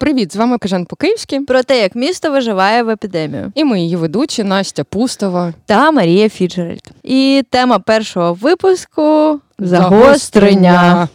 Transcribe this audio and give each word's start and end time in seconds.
Привіт, 0.00 0.32
з 0.32 0.36
вами 0.36 0.58
Кажан 0.58 0.84
По-Київськи. 0.84 1.40
Про 1.40 1.62
те, 1.62 1.82
як 1.82 1.94
місто 1.94 2.30
виживає 2.30 2.82
в 2.82 2.88
епідемію. 2.88 3.52
І 3.54 3.64
ми 3.64 3.80
її 3.80 3.96
ведучі 3.96 4.44
Настя 4.44 4.84
Пустова 4.84 5.54
та 5.66 5.90
Марія 5.90 6.28
Фіджеральд. 6.28 6.90
І 7.02 7.44
тема 7.50 7.78
першого 7.78 8.34
випуску 8.34 9.40
загострення. 9.58 11.08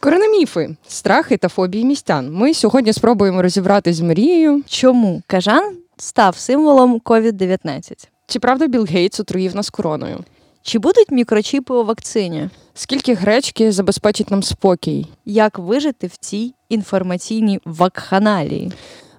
Коронаміфи, 0.00 0.76
страхи 0.88 1.36
та 1.36 1.48
фобії 1.48 1.84
містян. 1.84 2.32
Ми 2.32 2.54
сьогодні 2.54 2.92
спробуємо 2.92 3.42
розібратись 3.42 3.96
з 3.96 4.00
Марією. 4.00 4.62
Чому 4.68 5.22
кажан 5.26 5.76
став 5.96 6.36
символом 6.36 7.00
COVID-19? 7.04 8.08
Чи 8.26 8.38
правда 8.38 8.66
Білл 8.66 8.84
Гейтс 8.84 9.20
отруїв 9.20 9.56
нас 9.56 9.70
короною? 9.70 10.18
Чи 10.66 10.78
будуть 10.78 11.10
мікрочіпи 11.10 11.74
у 11.74 11.84
вакцині? 11.84 12.48
Скільки 12.74 13.14
гречки 13.14 13.72
забезпечить 13.72 14.30
нам 14.30 14.42
спокій? 14.42 15.06
Як 15.24 15.58
вижити 15.58 16.06
в 16.06 16.16
цій 16.16 16.54
інформаційній 16.68 17.60
вакханалії? 17.64 18.72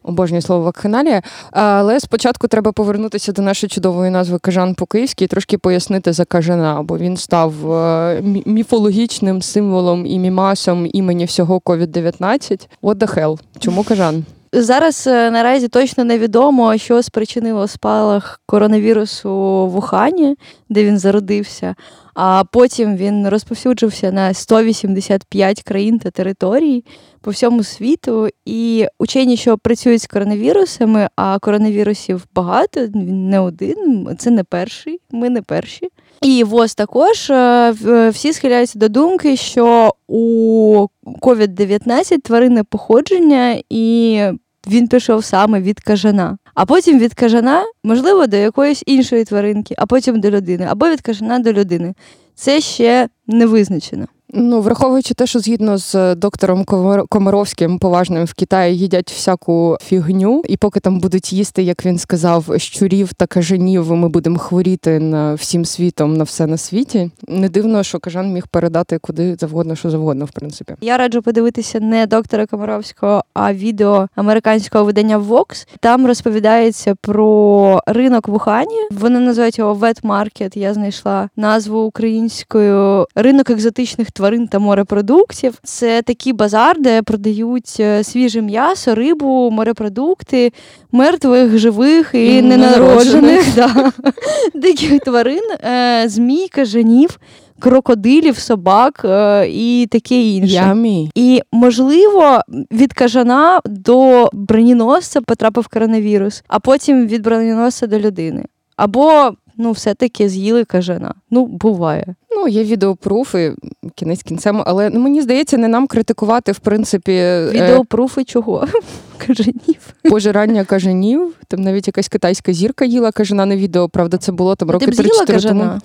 Обожнюю 0.04 0.42
слово 0.42 0.64
вакханалія. 0.64 1.22
Але 1.52 2.00
спочатку 2.00 2.48
треба 2.48 2.72
повернутися 2.72 3.32
до 3.32 3.42
нашої 3.42 3.70
чудової 3.70 4.12
назви 4.12 4.40
Кажан 4.40 4.76
по-київськи 4.76 5.26
і 5.26 5.28
трошки 5.28 5.58
пояснити 5.58 6.14
за 6.14 6.26
кажана, 6.26 6.84
бо 6.84 6.98
він 6.98 7.18
став 7.18 7.72
е, 7.74 8.22
міфологічним 8.46 9.42
символом 9.42 10.06
і 10.06 10.20
мімасом 10.20 10.90
імені 10.94 11.26
всього 11.26 11.58
COVID-19. 11.60 12.68
What 12.84 12.96
the 12.96 13.18
hell? 13.18 13.40
Чому 13.60 13.84
кажан? 13.84 14.26
Зараз 14.54 15.08
е, 15.08 15.32
наразі 15.32 15.68
точно 15.68 16.04
невідомо, 16.04 16.78
що 16.78 17.04
спричинило 17.04 17.68
спалах 17.68 18.42
коронавірусу 18.46 19.32
в 19.68 19.78
Ухані, 19.78 20.36
де 20.70 20.84
він 20.84 21.00
зародився. 21.00 21.76
А 22.14 22.44
потім 22.52 22.98
він 22.98 23.30
розповсюджився 23.30 24.12
на 24.12 24.34
185 24.34 25.64
країн 25.64 26.00
та 26.00 26.12
територій 26.12 26.84
по 27.22 27.32
всьому 27.32 27.64
світу. 27.64 28.30
І 28.46 28.88
учені, 29.00 29.38
що 29.38 29.58
працюють 29.58 30.02
з 30.02 30.08
коронавірусами, 30.08 31.10
а 31.16 31.40
коронавірусів 31.40 32.26
багато, 32.36 32.88
він 32.88 33.30
не 33.30 33.40
один, 33.40 34.10
це 34.20 34.30
не 34.30 34.44
перший, 34.44 35.00
ми 35.12 35.30
не 35.30 35.42
перші. 35.42 35.90
І 36.22 36.44
ВОЗ 36.44 36.76
також 36.76 37.30
е, 37.30 38.10
всі 38.14 38.34
схиляються 38.34 38.80
до 38.80 38.90
думки, 38.90 39.38
що 39.38 39.94
у 40.08 40.88
COVID-19 41.22 42.22
тваринне 42.22 42.64
походження 42.64 43.62
і 43.70 44.22
він 44.68 44.88
пішов 44.88 45.24
саме 45.24 45.62
від 45.62 45.80
кажана. 45.80 46.38
А 46.54 46.66
потім 46.66 47.00
від 47.00 47.14
кажана, 47.14 47.64
можливо, 47.84 48.28
до 48.28 48.38
якоїсь 48.38 48.84
іншої 48.86 49.24
тваринки, 49.24 49.76
а 49.78 49.86
потім 49.86 50.20
до 50.20 50.30
людини, 50.30 50.68
або 50.70 50.90
від 50.90 51.02
кажана 51.02 51.40
до 51.40 51.54
людини. 51.54 51.94
Це 52.36 52.62
ще 52.62 53.10
не 53.28 53.46
визначено. 53.46 54.08
Ну, 54.34 54.62
враховуючи 54.62 55.14
те, 55.14 55.28
що 55.28 55.40
згідно 55.40 55.78
з 55.78 56.16
доктором 56.16 56.66
Комаровським 57.10 57.80
поважним 57.80 58.26
в 58.26 58.34
Китаї 58.34 58.78
їдять 58.78 59.12
всяку 59.12 59.78
фігню, 59.82 60.42
і 60.48 60.58
поки 60.58 60.80
там 60.80 61.00
будуть 61.00 61.34
їсти, 61.34 61.64
як 61.64 61.86
він 61.86 61.98
сказав, 61.98 62.46
щурів 62.58 63.14
та 63.14 63.26
кажанів, 63.26 63.92
ми 63.92 64.10
будемо 64.10 64.38
хворіти 64.38 65.00
на 65.00 65.34
всім 65.34 65.66
світом 65.66 66.18
на 66.18 66.24
все 66.24 66.48
на 66.48 66.58
світі. 66.58 67.12
Не 67.28 67.50
дивно, 67.50 67.84
що 67.84 68.00
кажан 68.00 68.34
міг 68.34 68.48
передати 68.48 68.98
куди 68.98 69.36
завгодно, 69.40 69.76
що 69.76 69.90
завгодно, 69.90 70.26
в 70.26 70.32
принципі. 70.32 70.76
Я 70.82 70.98
раджу 70.98 71.22
подивитися 71.22 71.80
не 71.80 72.08
доктора 72.08 72.46
Комаровського, 72.46 73.24
а 73.34 73.54
відео 73.54 74.08
американського 74.16 74.86
видання 74.86 75.20
Vox. 75.20 75.68
Там 75.80 76.08
розповідається 76.08 76.96
про 77.02 77.80
ринок 77.88 78.28
в 78.28 78.34
Ухані. 78.34 78.88
Вони 78.92 79.20
називають 79.20 79.58
його 79.58 79.74
Market. 80.04 80.58
Я 80.58 80.74
знайшла 80.74 81.30
назву 81.36 81.80
українською 81.80 83.06
ринок 83.16 83.50
екзотичних 83.50 84.12
тварин 84.18 84.48
та 84.48 84.60
морепродуктів. 84.60 85.60
Це 85.64 86.02
такий 86.02 86.34
базар, 86.34 86.82
де 86.82 87.02
продають 87.02 87.78
е, 87.80 88.04
свіже 88.04 88.42
м'ясо, 88.42 88.96
рибу, 88.96 89.50
морепродукти, 89.52 90.54
мертвих, 90.92 91.58
живих 91.58 92.10
і, 92.14 92.42
ненароджених 92.42 93.56
да, 93.56 93.92
диких 94.54 95.00
тварин, 95.00 95.44
е, 95.52 96.04
змій, 96.08 96.48
кажанів. 96.48 97.20
Крокодилів, 97.60 98.38
собак 98.38 99.02
е, 99.06 99.48
і 99.50 99.88
таке 99.92 100.22
інше. 100.22 100.54
Ямі. 100.54 101.12
І 101.16 101.42
можливо 101.52 102.42
від 102.72 102.94
кажана 102.94 103.60
до 103.66 104.30
броніносця 104.34 105.22
потрапив 105.22 105.68
коронавірус, 105.68 106.44
а 106.48 106.60
потім 106.60 107.08
від 107.08 107.22
броніносця 107.22 107.88
до 107.88 108.00
людини. 108.00 108.46
Або 108.76 109.32
ну, 109.58 109.72
все-таки 109.72 110.30
з'їли 110.30 110.66
кажана. 110.66 111.14
Ну, 111.30 111.46
буває. 111.46 112.16
Ну, 112.32 112.48
є 112.48 112.64
відеопруфи, 112.64 113.56
кінець 113.96 114.24
кінцем, 114.24 114.64
але 114.66 114.90
ну, 114.90 115.00
мені 115.00 115.22
здається, 115.22 115.58
не 115.58 115.68
нам 115.68 115.88
критикувати, 115.88 116.52
в 116.52 116.60
принципі. 116.60 117.12
Е, 117.12 117.50
відеопруфи 117.50 118.24
чого? 118.24 118.68
Кажанів. 119.28 119.94
Пожирання 120.04 120.66
кажанів. 120.66 121.34
Там 121.48 121.62
навіть 121.62 121.88
якась 121.88 122.08
китайська 122.08 122.54
зірка 122.54 122.86
їла 122.86 123.12
кажана 123.12 123.46
на 123.46 123.56
відео, 123.56 123.90
правда, 123.90 124.18
це 124.18 124.32
було 124.32 124.56
там 124.56 124.72
роки 124.72 124.86
3-4 124.86 125.48
тому. 125.48 125.80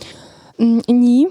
Ні. 0.89 1.29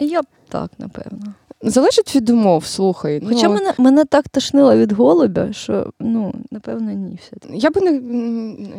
Я 0.00 0.22
б 0.22 0.26
так, 0.48 0.70
напевно. 0.78 1.34
Залежить 1.62 2.16
від 2.16 2.30
умов, 2.30 2.66
слухай. 2.66 3.20
Ну, 3.22 3.28
Хоча 3.28 3.48
ну, 3.48 3.54
мене 3.54 3.72
мене 3.78 4.04
так 4.04 4.28
тошнило 4.28 4.76
від 4.76 4.92
голубя, 4.92 5.52
що 5.52 5.92
ну 6.00 6.34
напевно 6.50 6.92
ні. 6.92 7.18
все 7.22 7.54
Я 7.54 7.70
би 7.70 7.80
не 7.80 7.90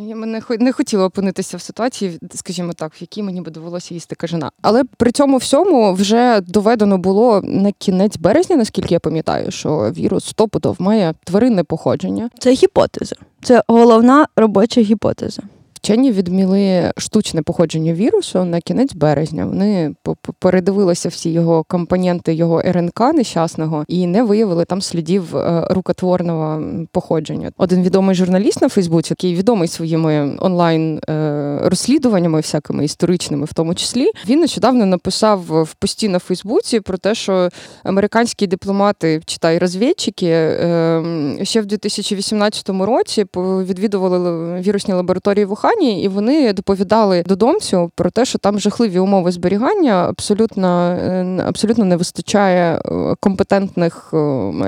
я 0.00 0.14
би 0.14 0.26
не, 0.26 0.42
не 0.58 0.72
хотіла 0.72 1.04
опинитися 1.04 1.56
в 1.56 1.60
ситуації, 1.60 2.18
скажімо 2.34 2.72
так, 2.72 2.92
в 2.92 3.00
якій 3.00 3.22
мені 3.22 3.40
би 3.40 3.50
довелося 3.50 3.94
їсти 3.94 4.14
кажана. 4.14 4.50
Але 4.62 4.84
при 4.96 5.12
цьому 5.12 5.36
всьому 5.36 5.92
вже 5.92 6.40
доведено 6.40 6.98
було 6.98 7.40
на 7.44 7.72
кінець 7.72 8.16
березня, 8.16 8.56
наскільки 8.56 8.94
я 8.94 9.00
пам'ятаю, 9.00 9.50
що 9.50 9.92
вірус 9.96 10.24
стопудов 10.24 10.76
має 10.78 11.14
тваринне 11.24 11.64
походження. 11.64 12.30
Це 12.38 12.52
гіпотеза. 12.52 13.16
Це 13.42 13.62
головна 13.68 14.26
робоча 14.36 14.80
гіпотеза. 14.80 15.42
Вчені 15.88 16.12
відміли 16.12 16.92
штучне 16.96 17.42
походження 17.42 17.92
вірусу 17.92 18.44
на 18.44 18.60
кінець 18.60 18.94
березня. 18.94 19.46
Вони 19.46 19.94
передивилися 20.38 21.08
всі 21.08 21.30
його 21.30 21.64
компоненти, 21.68 22.34
його 22.34 22.62
РНК 22.62 23.00
нещасного 23.14 23.84
і 23.88 24.06
не 24.06 24.22
виявили 24.22 24.64
там 24.64 24.82
слідів 24.82 25.36
е, 25.36 25.66
рукотворного 25.70 26.62
походження. 26.92 27.50
Один 27.56 27.82
відомий 27.82 28.14
журналіст 28.14 28.62
на 28.62 28.68
Фейсбуці, 28.68 29.12
який 29.12 29.34
відомий 29.34 29.68
своїми 29.68 30.36
онлайн 30.38 31.00
е, 31.08 31.47
розслідуваннями, 31.62 32.40
всякими 32.40 32.84
історичними, 32.84 33.44
в 33.44 33.52
тому 33.52 33.74
числі, 33.74 34.10
він 34.28 34.40
нещодавно 34.40 34.86
написав 34.86 35.40
в 35.64 35.74
пості 35.74 36.08
на 36.08 36.18
Фейсбуці 36.18 36.80
про 36.80 36.98
те, 36.98 37.14
що 37.14 37.48
американські 37.82 38.46
дипломати, 38.46 39.22
читай 39.26 39.58
розвідчики, 39.58 40.30
ем, 40.30 41.38
ще 41.42 41.60
в 41.60 41.66
2018 41.66 42.68
році 42.68 43.26
відвідували 43.36 44.60
вірусні 44.60 44.94
лабораторії 44.94 45.44
в 45.44 45.52
Ухані, 45.52 46.02
і 46.02 46.08
вони 46.08 46.52
доповідали 46.52 47.22
додомцю 47.26 47.90
про 47.94 48.10
те, 48.10 48.24
що 48.24 48.38
там 48.38 48.60
жахливі 48.60 48.98
умови 48.98 49.32
зберігання, 49.32 50.06
абсолютно 50.08 50.68
е, 50.90 51.42
абсолютно 51.46 51.84
не 51.84 51.96
вистачає 51.96 52.74
е, 52.84 53.14
компетентних 53.20 54.10
е, 54.14 54.16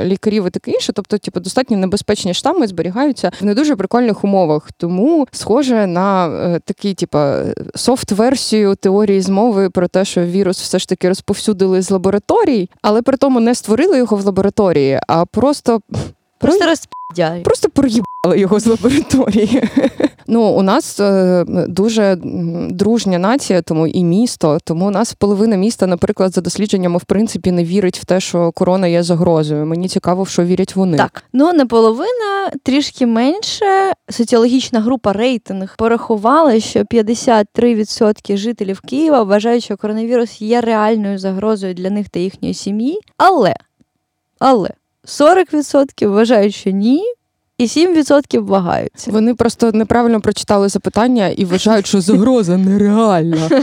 лікарів 0.04 0.46
і 0.46 0.50
таке 0.50 0.70
інше. 0.70 0.92
Тобто, 0.92 1.18
типу, 1.18 1.40
достатньо 1.40 1.76
небезпечні 1.76 2.34
штами 2.34 2.66
зберігаються 2.66 3.30
в 3.40 3.44
не 3.44 3.54
дуже 3.54 3.76
прикольних 3.76 4.24
умовах. 4.24 4.72
Тому 4.76 5.28
схоже 5.32 5.86
на 5.86 6.60
такий, 6.80 6.94
типа, 6.94 7.44
софт-версію 7.74 8.74
теорії 8.74 9.20
змови 9.20 9.70
про 9.70 9.88
те, 9.88 10.04
що 10.04 10.24
вірус 10.24 10.60
все 10.60 10.78
ж 10.78 10.88
таки 10.88 11.08
розповсюдили 11.08 11.82
з 11.82 11.90
лабораторій, 11.90 12.70
але 12.82 13.02
при 13.02 13.16
тому 13.16 13.40
не 13.40 13.54
створили 13.54 13.98
його 13.98 14.16
в 14.16 14.24
лабораторії, 14.24 15.00
а 15.08 15.24
просто. 15.24 15.80
Просто 16.40 16.66
розп'яли. 16.66 17.40
Просто 17.40 17.68
проїбали 17.68 18.40
його 18.40 18.60
з 18.60 18.66
лабораторії. 18.66 19.62
Ну, 20.32 20.42
у 20.42 20.62
нас 20.62 21.00
е, 21.00 21.44
дуже 21.68 22.16
дружня 22.70 23.18
нація, 23.18 23.62
тому 23.62 23.86
і 23.86 24.04
місто. 24.04 24.58
Тому 24.64 24.86
у 24.86 24.90
нас 24.90 25.12
половина 25.14 25.56
міста, 25.56 25.86
наприклад, 25.86 26.32
за 26.32 26.40
дослідженнями, 26.40 26.98
в 26.98 27.04
принципі, 27.04 27.52
не 27.52 27.64
вірить 27.64 27.98
в 27.98 28.04
те, 28.04 28.20
що 28.20 28.52
корона 28.52 28.86
є 28.86 29.02
загрозою. 29.02 29.66
Мені 29.66 29.88
цікаво, 29.88 30.22
в 30.22 30.28
що 30.28 30.44
вірять 30.44 30.76
вони. 30.76 30.96
Так, 30.96 31.24
ну 31.32 31.52
не 31.52 31.66
половина, 31.66 32.50
трішки 32.62 33.06
менше. 33.06 33.92
Соціологічна 34.08 34.80
група 34.80 35.12
рейтинг 35.12 35.76
порахувала, 35.76 36.60
що 36.60 36.80
53% 36.80 38.36
жителів 38.36 38.80
Києва 38.80 39.22
вважають, 39.22 39.64
що 39.64 39.76
коронавірус 39.76 40.42
є 40.42 40.60
реальною 40.60 41.18
загрозою 41.18 41.74
для 41.74 41.90
них 41.90 42.08
та 42.08 42.18
їхньої 42.18 42.54
сім'ї. 42.54 42.98
Але, 43.16 43.54
але 44.38 44.70
40% 45.04 46.08
вважають, 46.08 46.54
що 46.54 46.70
ні. 46.70 47.04
І 47.58 47.66
7% 47.66 48.44
вагаються. 48.44 49.10
Вони 49.10 49.34
просто 49.34 49.72
неправильно 49.72 50.20
прочитали 50.20 50.68
запитання 50.68 51.28
і 51.28 51.44
вважають, 51.44 51.86
що 51.86 52.00
загроза 52.00 52.56
нереальна. 52.56 53.50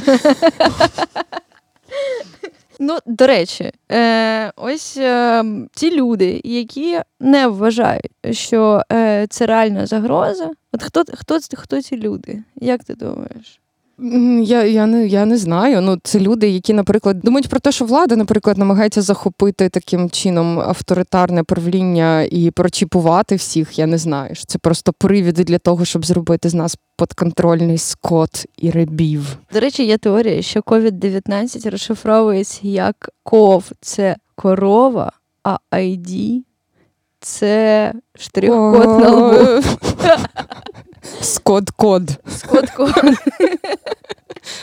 Ну, 2.80 2.98
до 3.06 3.28
речі, 3.28 3.72
е, 3.92 4.52
ось 4.56 4.98
е, 4.98 5.44
ці 5.76 5.92
люди, 5.92 6.42
які 6.44 7.00
не 7.20 7.48
вважають, 7.48 8.12
що 8.32 8.82
е, 8.92 9.28
це 9.30 9.46
реальна 9.46 9.86
загроза. 9.86 10.50
От 10.72 10.84
хто 10.84 11.04
хто, 11.14 11.40
хто 11.54 11.82
ці 11.82 11.98
люди? 11.98 12.44
Як 12.56 12.84
ти 12.84 12.96
думаєш? 12.96 13.60
Я 14.00 14.64
я, 14.64 14.86
не 14.86 15.08
я 15.08 15.26
не 15.26 15.38
знаю. 15.38 15.82
Ну, 15.82 15.98
Це 16.04 16.20
люди, 16.20 16.50
які, 16.50 16.74
наприклад, 16.74 17.20
думають 17.20 17.48
про 17.48 17.60
те, 17.60 17.72
що 17.72 17.86
влада, 17.86 18.16
наприклад, 18.16 18.58
намагається 18.58 19.02
захопити 19.02 19.70
таким 19.70 20.10
чином 20.10 20.60
авторитарне 20.60 21.44
правління 21.44 22.22
і 22.32 22.52
прочіпувати 22.52 23.36
всіх. 23.36 23.80
Я 23.80 23.86
не 23.86 23.98
знаю. 23.98 24.36
Це 24.48 24.60
просто 24.60 24.94
привіди 24.94 25.44
для 25.44 25.58
того, 25.58 25.86
щоб 25.86 26.06
зробити 26.06 26.50
з 26.50 26.54
нас 26.54 26.78
подконтрольний 26.96 27.78
скот 27.78 28.46
і 28.58 28.72
рибів. 28.72 29.38
До 29.54 29.60
речі, 29.60 29.86
є 29.86 29.98
теорія, 29.98 30.42
що 30.42 30.60
COVID-19 30.60 31.70
розшифровується 31.70 32.60
як 32.64 33.10
cow 33.24 33.72
це 33.82 34.16
корова, 34.36 35.12
а 35.44 35.58
ID 35.72 36.42
це 37.20 37.94
штрих-код 38.16 39.00
на 39.00 39.10
лбу. 39.10 39.64
Скот-код. 41.22 42.04
Скот-код. 42.28 42.92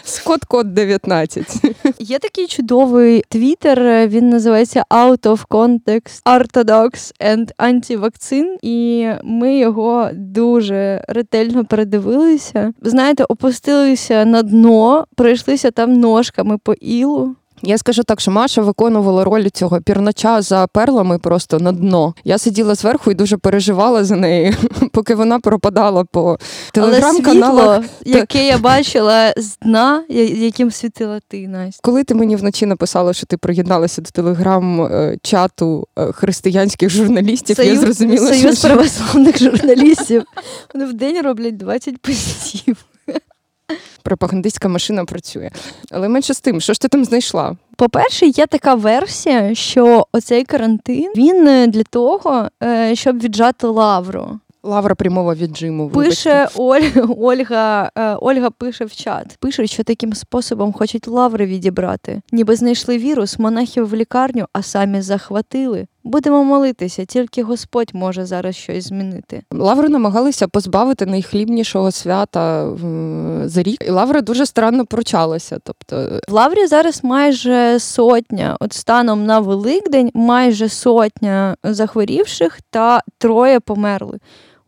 Скот-код 0.04 0.74
19. 0.74 1.62
Є 1.98 2.18
такий 2.18 2.46
чудовий 2.46 3.24
твіттер, 3.28 4.08
він 4.08 4.28
називається 4.28 4.84
Out 4.90 5.20
of 5.20 5.46
Context 5.48 6.22
Orthodox 6.24 7.12
and 7.20 7.54
Anti-Vaccine, 7.58 8.56
і 8.62 9.08
ми 9.24 9.58
його 9.58 10.08
дуже 10.12 11.04
ретельно 11.08 11.64
передивилися. 11.64 12.72
Знаєте, 12.82 13.24
опустилися 13.24 14.24
на 14.24 14.42
дно, 14.42 15.06
пройшлися 15.16 15.70
там 15.70 15.92
ножками 15.92 16.58
по 16.58 16.72
ілу. 16.72 17.36
Я 17.66 17.78
скажу 17.78 18.02
так, 18.02 18.20
що 18.20 18.30
Маша 18.30 18.62
виконувала 18.62 19.24
роль 19.24 19.48
цього 19.52 19.80
пірнача 19.80 20.42
за 20.42 20.66
перлами 20.66 21.18
просто 21.18 21.58
на 21.58 21.72
дно. 21.72 22.14
Я 22.24 22.38
сиділа 22.38 22.74
зверху 22.74 23.10
і 23.10 23.14
дуже 23.14 23.36
переживала 23.36 24.04
за 24.04 24.16
неї, 24.16 24.54
поки 24.92 25.14
вона 25.14 25.38
пропадала 25.38 26.04
по 26.04 26.38
телеграм-каналах. 26.72 27.84
яке 28.04 28.46
я 28.46 28.58
бачила 28.58 29.32
з 29.36 29.58
дна, 29.58 30.04
яким 30.08 30.70
світила 30.70 31.20
ти 31.28 31.48
Настя. 31.48 31.80
Коли 31.82 32.04
ти 32.04 32.14
мені 32.14 32.36
вночі 32.36 32.66
написала, 32.66 33.12
що 33.12 33.26
ти 33.26 33.36
приєдналася 33.36 34.02
до 34.02 34.10
телеграм-чату 34.10 35.88
е, 35.98 36.12
християнських 36.12 36.90
журналістів, 36.90 37.56
Союз, 37.56 37.72
я 37.72 37.80
зрозуміла, 37.80 38.34
Союз 38.34 38.58
що... 38.58 38.68
православних 38.68 39.38
журналістів. 39.38 40.24
Вони 40.74 40.86
в 40.86 40.92
день 40.92 41.22
роблять 41.22 41.56
20 41.56 41.98
постів 41.98 42.76
пропагандистська 44.02 44.68
машина 44.68 45.04
працює. 45.04 45.50
Але 45.90 46.08
менше 46.08 46.34
з 46.34 46.40
тим, 46.40 46.60
що 46.60 46.72
ж 46.72 46.80
ти 46.80 46.88
там 46.88 47.04
знайшла? 47.04 47.56
По-перше, 47.76 48.26
є 48.26 48.46
така 48.46 48.74
версія, 48.74 49.54
що 49.54 50.06
оцей 50.12 50.44
карантин 50.44 51.12
він 51.16 51.48
е, 51.48 51.66
для 51.66 51.82
того, 51.82 52.48
е, 52.62 52.94
щоб 52.96 53.22
віджати 53.22 53.66
лавру. 53.66 54.38
Лавра 54.62 54.94
прямого 54.94 55.34
віджиму. 55.34 55.90
Пише 55.90 56.48
Оль, 56.54 56.80
Ольга, 57.18 57.90
е, 57.98 58.14
Ольга 58.14 58.50
пише 58.50 58.84
в 58.84 58.94
чат. 58.94 59.36
Пишуть, 59.40 59.70
що 59.70 59.84
таким 59.84 60.12
способом 60.12 60.72
хочуть 60.72 61.08
лаври 61.08 61.46
відібрати. 61.46 62.20
Ніби 62.32 62.56
знайшли 62.56 62.98
вірус, 62.98 63.38
монахів 63.38 63.88
в 63.88 63.94
лікарню, 63.94 64.46
а 64.52 64.62
самі 64.62 65.00
захватили. 65.00 65.86
Будемо 66.04 66.44
молитися, 66.44 67.04
тільки 67.04 67.42
Господь 67.42 67.90
може 67.92 68.26
зараз 68.26 68.56
щось 68.56 68.84
змінити. 68.84 69.42
Лавру 69.50 69.88
намагалися 69.88 70.48
позбавити 70.48 71.06
найхлібнішого 71.06 71.90
свята 71.90 72.70
за 73.44 73.62
рік, 73.62 73.84
і 73.86 73.90
Лавра 73.90 74.20
дуже 74.20 74.46
странно 74.46 74.86
прочалася. 74.86 75.58
Тобто 75.64 76.20
в 76.28 76.32
Лаврі 76.32 76.66
зараз 76.66 77.04
майже 77.04 77.80
сотня, 77.80 78.56
от 78.60 78.72
станом 78.72 79.26
на 79.26 79.40
Великдень, 79.40 80.10
майже 80.14 80.68
сотня 80.68 81.56
захворівших 81.62 82.58
та 82.70 83.00
троє 83.18 83.60
померли 83.60 84.18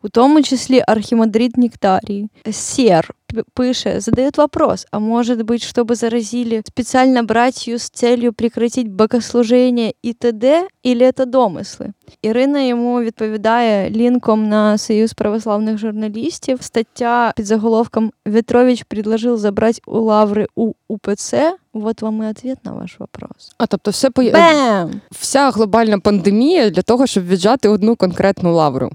у 0.03 0.09
тому 0.09 0.43
числі 0.43 0.83
архимандрит 0.87 1.57
Нектарий. 1.57 2.29
Сер 2.51 3.13
пише, 3.54 4.00
задает 4.00 4.38
вопрос, 4.38 4.86
а 4.90 4.98
может 4.98 5.42
быть, 5.42 5.62
чтобы 5.62 5.94
заразили 5.94 6.62
специально 6.66 7.22
братью 7.22 7.78
с 7.78 7.90
целью 7.90 8.32
прекратить 8.32 8.88
богослужение 8.88 9.94
и 10.02 10.12
т.д., 10.12 10.68
или 10.82 11.06
это 11.06 11.26
домисли? 11.26 11.92
Ірина 12.22 12.60
йому 12.60 13.00
відповідає 13.00 13.90
лінком 13.90 14.48
на 14.48 14.78
Союз 14.78 15.12
православних 15.12 15.78
журналістів. 15.78 16.58
Стаття 16.62 17.32
під 17.36 17.46
заголовком 17.46 18.12
Вітрович 18.26 18.82
предложив 18.82 19.38
забрати 19.38 19.80
у 19.86 20.00
лаври 20.00 20.46
у 20.54 20.72
УПЦ. 20.88 21.56
Вот 21.74 22.02
вам 22.02 22.22
і 22.22 22.26
відповідь 22.26 22.58
на 22.64 22.72
ваш 22.72 23.00
вопрос. 23.00 23.54
А 23.58 23.66
тобто, 23.66 23.90
все 23.90 24.10
по 24.10 24.22
Бем! 24.22 25.00
вся 25.10 25.50
глобальна 25.50 25.98
пандемія 25.98 26.70
для 26.70 26.82
того, 26.82 27.06
щоб 27.06 27.26
віджати 27.26 27.68
одну 27.68 27.96
конкретну 27.96 28.54
лавру. 28.54 28.90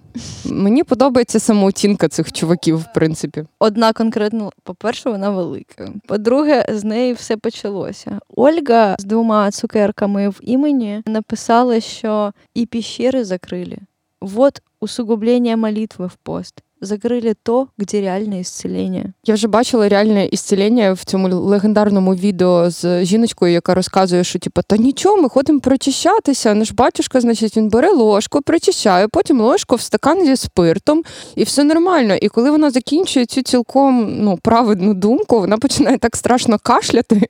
Мені 0.45 0.84
подобається 0.84 1.39
самооцінка 1.39 2.07
цих 2.07 2.31
чуваків, 2.31 2.78
в 2.78 2.94
принципі. 2.94 3.45
Одна 3.60 3.94
конкретна, 3.94 4.20
по-перше, 4.63 5.11
вона 5.11 5.31
велика. 5.31 5.89
По-друге, 6.07 6.67
з 6.69 6.85
неї 6.85 7.13
все 7.13 7.37
почалося. 7.37 8.21
Ольга 8.37 8.97
з 8.99 9.05
двома 9.05 9.51
цукерками 9.51 10.29
в 10.29 10.39
імені 10.41 11.03
написала, 11.07 11.81
що 11.81 12.33
і 12.55 12.67
піщери 12.67 13.25
закрили. 13.25 13.79
Вот 14.21 14.63
усугублення 14.81 15.57
молитви 15.57 16.07
в 16.07 16.15
пост 16.15 16.63
закрили 16.82 17.34
то, 17.43 17.67
де 17.79 18.00
реальне 18.00 18.40
ісцелення. 18.40 19.12
Я 19.25 19.34
вже 19.34 19.49
бачила 19.49 19.88
реальне 19.88 20.26
ісцелення 20.26 20.93
в 20.93 21.05
цьому 21.05 21.29
легендарному 21.29 22.14
відео 22.14 22.70
з 22.70 23.05
жіночкою, 23.05 23.52
яка 23.52 23.75
розказує, 23.75 24.25
що 24.25 24.38
типу, 24.38 24.61
та 24.67 24.76
нічого, 24.76 25.17
ми 25.17 25.29
ходимо 25.29 25.61
прочищатися. 25.61 26.55
Наш 26.55 26.73
батюшка, 26.73 27.20
значить, 27.20 27.56
він 27.56 27.69
бере 27.69 27.90
ложку, 27.90 28.43
прочищає, 28.43 29.08
потім 29.08 29.40
ложку 29.40 29.76
в 29.76 29.81
стакан 29.81 30.25
зі 30.25 30.37
спиртом, 30.37 31.02
і 31.37 31.44
все 31.44 31.64
нормально. 31.64 32.14
І 32.14 32.29
коли 32.29 32.50
вона 32.50 32.70
закінчує 32.70 33.26
цю 33.26 33.43
цілком 33.43 34.17
ну, 34.20 34.38
праведну 34.43 34.94
думку, 34.94 35.40
вона 35.40 35.58
починає 35.58 35.99
так 35.99 36.17
страшно 36.17 36.58
кашляти. 36.58 37.23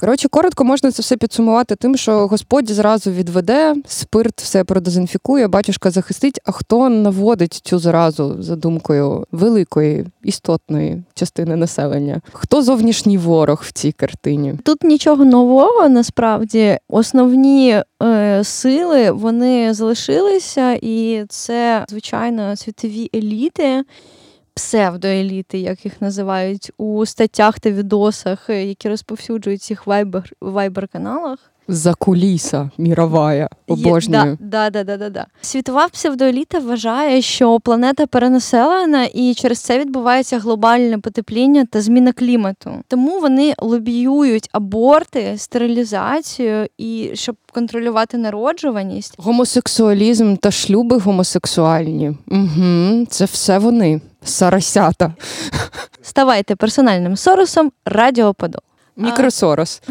Коротше, 0.00 0.28
коротко 0.28 0.64
можна 0.64 0.92
це 0.92 1.02
все 1.02 1.16
підсумувати 1.16 1.76
тим, 1.76 1.96
що 1.96 2.26
Господь 2.26 2.70
зразу 2.70 3.10
відведе, 3.10 3.74
спирт 3.86 4.42
все 4.42 4.64
продезінфікує, 4.64 5.48
батюшка 5.48 5.90
захистить. 5.90 6.40
А 6.44 6.52
хто 6.52 6.88
наводить 6.88 7.60
цю 7.64 7.78
заразу 7.78 8.36
за 8.42 8.56
думкою 8.70 9.26
великої 9.32 10.06
істотної 10.22 11.02
частини 11.14 11.56
населення? 11.56 12.20
Хто 12.32 12.62
зовнішній 12.62 13.18
ворог 13.18 13.62
в 13.66 13.72
цій 13.72 13.92
картині? 13.92 14.54
Тут 14.64 14.84
нічого 14.84 15.24
нового 15.24 15.88
насправді 15.88 16.78
основні 16.88 17.82
е, 18.02 18.44
сили 18.44 19.10
вони 19.10 19.74
залишилися, 19.74 20.78
і 20.82 21.24
це 21.28 21.84
звичайно 21.88 22.56
світові 22.56 23.10
еліти 23.14 23.84
псевдоеліти, 24.54 25.58
як 25.58 25.84
їх 25.84 26.00
називають, 26.00 26.72
у 26.78 27.06
статтях 27.06 27.60
та 27.60 27.70
відосах, 27.70 28.48
які 28.48 28.88
розповсюджують 28.88 29.62
цих 29.62 29.86
вайбер 29.86 30.32
вайбер-каналах. 30.40 31.38
За 31.72 31.94
куліса 31.94 32.70
міровая, 32.78 33.48
обожнюю. 33.68 34.38
Да, 34.40 34.70
да, 34.70 34.84
да, 34.84 34.96
да, 34.96 35.10
да. 35.10 35.26
Світова 35.40 35.88
псевдоеліта 35.88 36.58
вважає, 36.58 37.22
що 37.22 37.60
планета 37.60 38.06
перенаселена, 38.06 39.04
і 39.04 39.34
через 39.34 39.58
це 39.58 39.78
відбувається 39.78 40.38
глобальне 40.38 40.98
потепління 40.98 41.64
та 41.64 41.80
зміна 41.80 42.12
клімату. 42.12 42.70
Тому 42.88 43.20
вони 43.20 43.54
лобіюють 43.58 44.48
аборти, 44.52 45.34
стерилізацію 45.38 46.66
і 46.78 47.10
щоб 47.14 47.36
контролювати 47.52 48.18
народжуваність. 48.18 49.14
Гомосексуалізм 49.18 50.36
та 50.36 50.50
шлюби 50.50 50.98
гомосексуальні. 50.98 52.12
Угу, 52.28 53.06
Це 53.10 53.24
все 53.24 53.58
вони. 53.58 54.00
Сарасята. 54.24 55.14
Ставайте 56.02 56.56
персональним 56.56 57.16
соросом 57.16 57.72
радіоподол. 57.84 58.60
Мікросорос. 58.96 59.82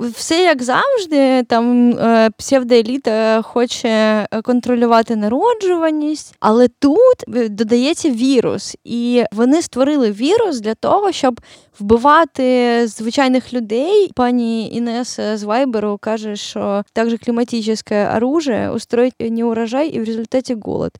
Все 0.00 0.42
як 0.42 0.62
завжди, 0.62 1.42
там 1.42 1.90
е, 1.90 2.30
псевдоеліта 2.36 3.42
хоче 3.42 4.26
контролювати 4.44 5.16
народжуваність, 5.16 6.34
але 6.40 6.68
тут 6.68 7.24
додається 7.50 8.10
вірус, 8.10 8.76
і 8.84 9.24
вони 9.32 9.62
створили 9.62 10.10
вірус 10.10 10.60
для 10.60 10.74
того, 10.74 11.12
щоб 11.12 11.40
вбивати 11.80 12.86
звичайних 12.86 13.52
людей. 13.52 14.10
Пані 14.14 14.70
Інес 14.70 15.20
з 15.34 15.42
Вайберу 15.42 15.98
каже, 16.00 16.36
що 16.36 16.84
також 16.92 17.14
кліматичне 17.24 18.16
оружие 18.16 18.70
устроїть 18.70 19.14
неурожай 19.20 19.88
і 19.88 20.00
в 20.00 20.04
результаті 20.04 20.56
голод. 20.62 20.92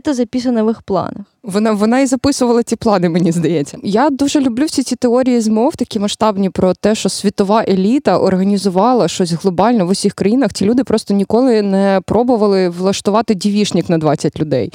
Це 0.00 0.14
записано 0.14 0.64
в 0.64 0.68
їх 0.68 0.82
планах. 0.82 1.26
Вона 1.42 1.72
вона 1.72 2.00
і 2.00 2.06
записувала 2.06 2.62
ці 2.62 2.76
плани, 2.76 3.08
мені 3.08 3.32
здається. 3.32 3.78
Я 3.82 4.10
дуже 4.10 4.40
люблю 4.40 4.64
всі 4.64 4.82
ці 4.82 4.96
теорії 4.96 5.40
змов, 5.40 5.76
такі 5.76 5.98
масштабні 5.98 6.50
про 6.50 6.74
те, 6.74 6.94
що 6.94 7.08
світова 7.08 7.64
еліта 7.68 8.18
організувала 8.18 9.08
щось 9.08 9.32
глобально 9.32 9.86
в 9.86 9.88
усіх 9.88 10.14
країнах. 10.14 10.52
Ці 10.52 10.64
люди 10.64 10.84
просто 10.84 11.14
ніколи 11.14 11.62
не 11.62 12.00
пробували 12.06 12.68
влаштувати 12.68 13.34
дівішник 13.34 13.88
на 13.88 13.98
20 13.98 14.40
людей. 14.40 14.72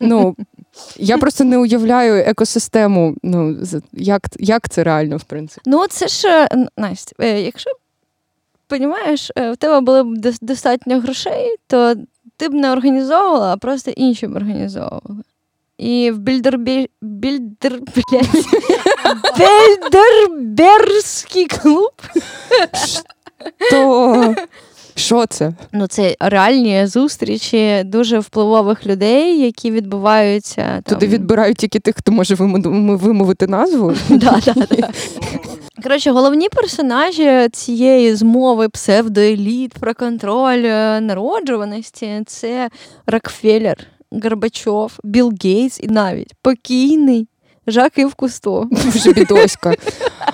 Ну, 0.00 0.36
Я 0.96 1.18
просто 1.18 1.44
не 1.44 1.58
уявляю 1.58 2.14
екосистему. 2.14 3.16
Ну, 3.22 3.56
Як 3.92 4.22
як 4.38 4.68
це 4.68 4.84
реально, 4.84 5.16
в 5.16 5.24
принципі? 5.24 5.62
Ну, 5.66 5.86
це 5.86 6.08
ж 6.08 6.28
е, 6.28 6.66
Настя, 6.76 7.12
е, 7.20 7.42
якщо 7.42 7.70
розумієш, 8.70 9.30
в 9.36 9.56
тебе 9.56 9.80
було 9.80 10.04
б 10.04 10.16
достатньо 10.42 11.00
грошей, 11.00 11.56
то 11.66 11.94
ти 12.40 12.48
б 12.48 12.54
не 12.54 12.72
організовувала, 12.72 13.52
а 13.52 13.56
просто 13.56 13.90
інші 13.90 14.26
б 14.26 14.36
організовували. 14.36 15.22
І 15.78 16.10
в 16.10 16.18
Більдербі... 16.18 16.90
Більдер... 17.02 17.72
блядь. 17.72 18.46
Більдерберський 19.38 21.46
клуб. 21.46 21.92
Що 24.94 25.26
це? 25.26 25.52
Ну, 25.72 25.86
це 25.86 26.16
реальні 26.20 26.86
зустрічі 26.86 27.82
дуже 27.84 28.18
впливових 28.18 28.86
людей, 28.86 29.40
які 29.40 29.70
відбуваються 29.70 30.62
там. 30.62 30.82
Туди 30.82 31.06
відбирають 31.06 31.56
тільки 31.56 31.78
тих, 31.78 31.96
хто 31.96 32.12
може 32.12 32.34
вимовити 32.34 33.46
назву. 33.46 33.94
Да, 34.08 34.40
да, 34.46 34.54
да. 34.54 34.88
Коротше, 35.82 36.10
головні 36.10 36.48
персонажі 36.48 37.48
цієї 37.52 38.14
змови 38.14 38.68
псевдоеліт 38.68 39.72
про 39.72 39.94
контроль 39.94 40.64
е, 40.64 41.00
народжуваності 41.00 42.22
це 42.26 42.70
Рокфеллер, 43.06 43.86
Горбачов, 44.12 44.98
Білл 45.04 45.32
Гейтс 45.44 45.80
і 45.80 45.88
навіть 45.88 46.34
покійний 46.42 47.28
Жак 47.67 47.97
Ів 47.97 48.13
Кусто. 48.13 48.67
Вже 48.71 49.13
бідоська. 49.13 49.73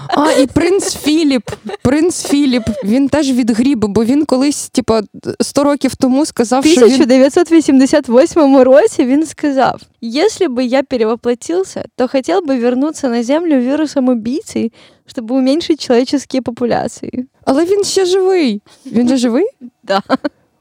А, 0.07 0.31
і 0.31 0.47
принц 0.47 0.95
Філіп. 0.95 1.49
Принц 1.81 2.25
Філіп. 2.25 2.63
Він 2.83 3.09
теж 3.09 3.31
відгріб, 3.31 3.85
бо 3.85 4.03
він 4.05 4.25
колись, 4.25 4.69
типа, 4.69 5.01
100 5.41 5.63
років 5.63 5.95
тому 5.95 6.21
В 6.21 6.27
сказав, 6.27 6.65
що 6.65 6.87
він 6.87 7.01
1988 7.01 8.57
році 8.57 9.05
він 9.05 9.25
сказав: 9.25 9.81
Если 10.03 10.47
бы 10.47 10.61
я 10.61 10.83
перевоплотился, 10.83 11.85
то 11.95 12.07
хотел 12.07 12.39
бы 12.41 12.61
вернуться 12.61 13.09
на 13.09 13.23
Землю 13.23 13.61
вирусом 13.61 14.09
убийцей, 14.09 14.73
чтобы 15.15 15.35
уменьшить 15.35 15.81
человеческие 15.81 16.41
популяции. 16.41 17.25
Але 17.45 17.65
він 17.65 17.83
ще 17.83 18.05
живий. 18.05 18.61
Він 18.85 19.07
же 19.07 19.17
живий? 19.17 19.45
Да. 19.83 20.01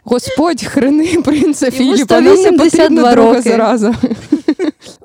Господь, 0.04 0.64
хрени 0.64 1.18
принца 1.24 1.66
Йому 1.66 1.78
Філіпа. 1.78 2.20
Нам 2.20 2.24
не 2.24 2.36
182 2.36 2.80
потрібна 2.80 3.12
друга 3.12 3.28
роки. 3.34 3.50
зараза. 3.50 3.94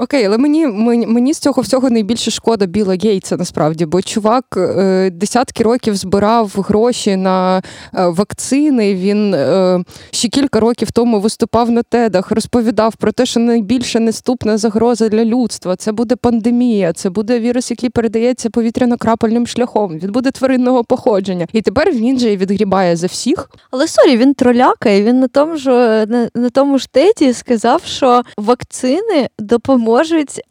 Окей, 0.03 0.25
але 0.25 0.39
мені, 0.39 0.67
мені, 1.07 1.35
з 1.35 1.39
цього 1.39 1.63
всього 1.63 1.91
найбільше 1.91 2.31
шкода 2.31 2.67
Біла 2.67 2.97
Гейтса, 3.03 3.37
насправді, 3.37 3.87
бо 3.87 4.03
чувак 4.03 4.45
е, 4.57 5.11
десятки 5.11 5.63
років 5.65 5.97
збирав 5.97 6.53
гроші 6.57 7.17
на 7.17 7.59
е, 7.59 7.63
вакцини. 8.07 8.95
Він 8.95 9.35
е, 9.35 9.85
ще 10.11 10.29
кілька 10.29 10.61
років 10.61 10.91
тому 10.91 11.21
виступав 11.21 11.71
на 11.71 11.83
тедах, 11.83 12.31
розповідав 12.31 12.97
про 12.97 13.13
те, 13.13 13.27
що 13.27 13.41
найбільша 13.41 14.01
наступна 14.01 14.59
загроза 14.59 15.09
для 15.09 15.25
людства 15.25 15.77
це 15.77 15.93
буде 15.93 16.17
пандемія, 16.17 16.93
це 16.93 17.11
буде 17.11 17.41
вірус, 17.41 17.71
який 17.71 17.91
передається 17.91 18.49
повітряно-крапельним 18.49 19.47
шляхом. 19.47 19.99
Він 19.99 20.13
буде 20.13 20.31
тваринного 20.31 20.85
походження. 20.85 21.47
І 21.53 21.63
тепер 21.63 21.93
він 21.93 22.19
же 22.19 22.37
відгрібає 22.37 22.97
за 22.97 23.07
всіх. 23.07 23.51
Але 23.71 23.89
sorry, 23.89 24.17
він 24.17 24.35
троляка, 24.35 24.91
і 24.91 25.03
він 25.03 25.21
на 25.21 25.29
тому 25.29 25.57
ж 25.57 25.71
на, 26.07 26.29
на 26.35 26.51
тому 26.51 26.79
ж 26.79 26.89
TED'і 26.93 27.33
сказав, 27.33 27.83
що 27.85 28.23
вакцини 28.37 29.29
допоможуть 29.39 29.90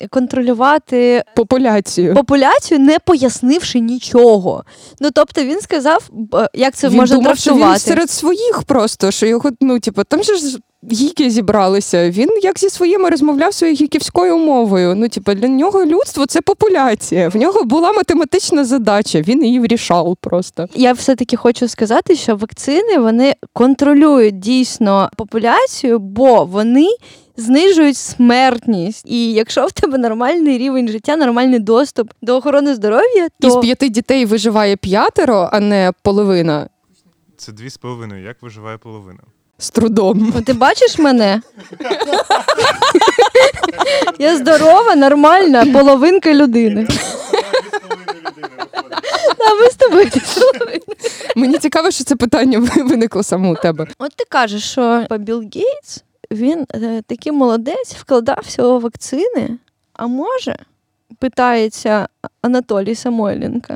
контролювати 0.10 1.24
Популяцію. 1.36 2.14
популяцію, 2.16 2.80
не 2.80 3.00
пояснивши 3.00 3.80
нічого. 3.80 4.64
Ну 5.00 5.10
тобто 5.12 5.44
він 5.44 5.62
сказав, 5.62 6.10
як 6.54 6.76
це 6.76 6.90
він 6.90 6.98
можна 6.98 7.16
думав, 7.16 7.38
що 7.38 7.56
він 7.56 7.80
серед 7.80 8.10
своїх 8.10 8.64
просто, 8.66 9.12
що 9.12 9.26
його, 9.26 9.52
ну, 9.62 9.80
типу, 9.80 10.04
там 10.04 10.24
же 10.24 10.36
ж 10.36 10.58
гіки 10.92 11.30
зібралися. 11.30 12.10
Він 12.10 12.30
як 12.42 12.60
зі 12.60 12.70
своїми 12.70 13.10
розмовляв 13.10 13.54
своєю 13.54 13.76
гіківською 13.76 14.38
мовою. 14.38 14.96
Ну, 14.96 15.10
типу, 15.10 15.34
для 15.34 15.48
нього 15.48 15.86
людство 15.86 16.26
це 16.26 16.42
популяція. 16.42 17.30
В 17.30 17.36
нього 17.36 17.64
була 17.64 17.94
математична 17.94 18.66
задача, 18.66 19.22
він 19.22 19.44
її 19.46 19.60
вирішав 19.60 20.18
просто. 20.22 20.68
Я 20.76 20.94
все-таки 20.94 21.36
хочу 21.36 21.68
сказати, 21.68 22.16
що 22.16 22.36
вакцини 22.36 22.98
вони 22.98 23.36
контролюють 23.54 24.40
дійсно 24.40 25.10
популяцію, 25.18 26.00
бо 26.00 26.46
вони 26.46 26.88
знижують 27.38 27.98
смертність. 27.98 29.06
І 29.12 29.34
якщо 29.34 29.66
в 29.66 29.72
тебе 29.72 29.98
нормальний 29.98 30.58
рівень 30.58 30.88
життя, 30.88 31.16
нормальний 31.16 31.60
доступ 31.60 32.12
до 32.22 32.38
охорони 32.38 32.76
здоров'я, 32.76 33.28
то 33.40 33.48
Із 33.48 33.56
п'яти 33.56 33.90
дітей 33.90 34.26
виживає 34.26 34.76
п'ятеро, 34.76 35.50
а 35.52 35.60
не 35.60 35.92
половина. 36.04 36.70
Це 37.38 37.52
дві 37.52 37.70
з 37.70 37.78
половиною. 37.78 38.24
Як 38.24 38.42
виживає 38.42 38.78
половина? 38.78 39.20
З 39.60 39.70
трудом. 39.70 40.34
Ну, 40.36 40.42
ти 40.42 40.54
бачиш 40.54 40.98
мене? 41.00 41.42
Я 44.20 44.38
здорова, 44.38 44.96
нормальна, 44.96 45.66
половинка 45.66 46.34
людини. 46.34 46.88
Та 49.38 49.56
ми 49.56 49.70
з 49.70 49.76
тобою. 49.76 50.10
Мені 51.36 51.58
цікаво, 51.58 51.92
що 51.92 52.04
це 52.04 52.16
питання 52.16 52.60
виникло 52.60 53.24
саме 53.24 53.52
у 53.52 53.56
тебе. 53.56 53.88
От 54.00 54.12
ти 54.16 54.24
кажеш, 54.30 54.72
що 54.72 55.06
Білл 55.12 55.40
Гейтс, 55.40 56.04
він 56.32 56.66
е, 56.76 57.02
такий 57.08 57.32
молодець, 57.32 57.96
вкладався 57.96 58.64
у 58.64 58.80
вакцини. 58.80 59.58
А 59.94 60.08
може, 60.08 60.56
питається 61.20 62.08
Анатолій 62.42 62.96
Самойленко, 62.96 63.74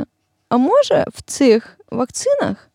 а 0.50 0.58
може 0.58 1.06
в 1.16 1.22
цих 1.22 1.78
вакцинах 1.92 2.70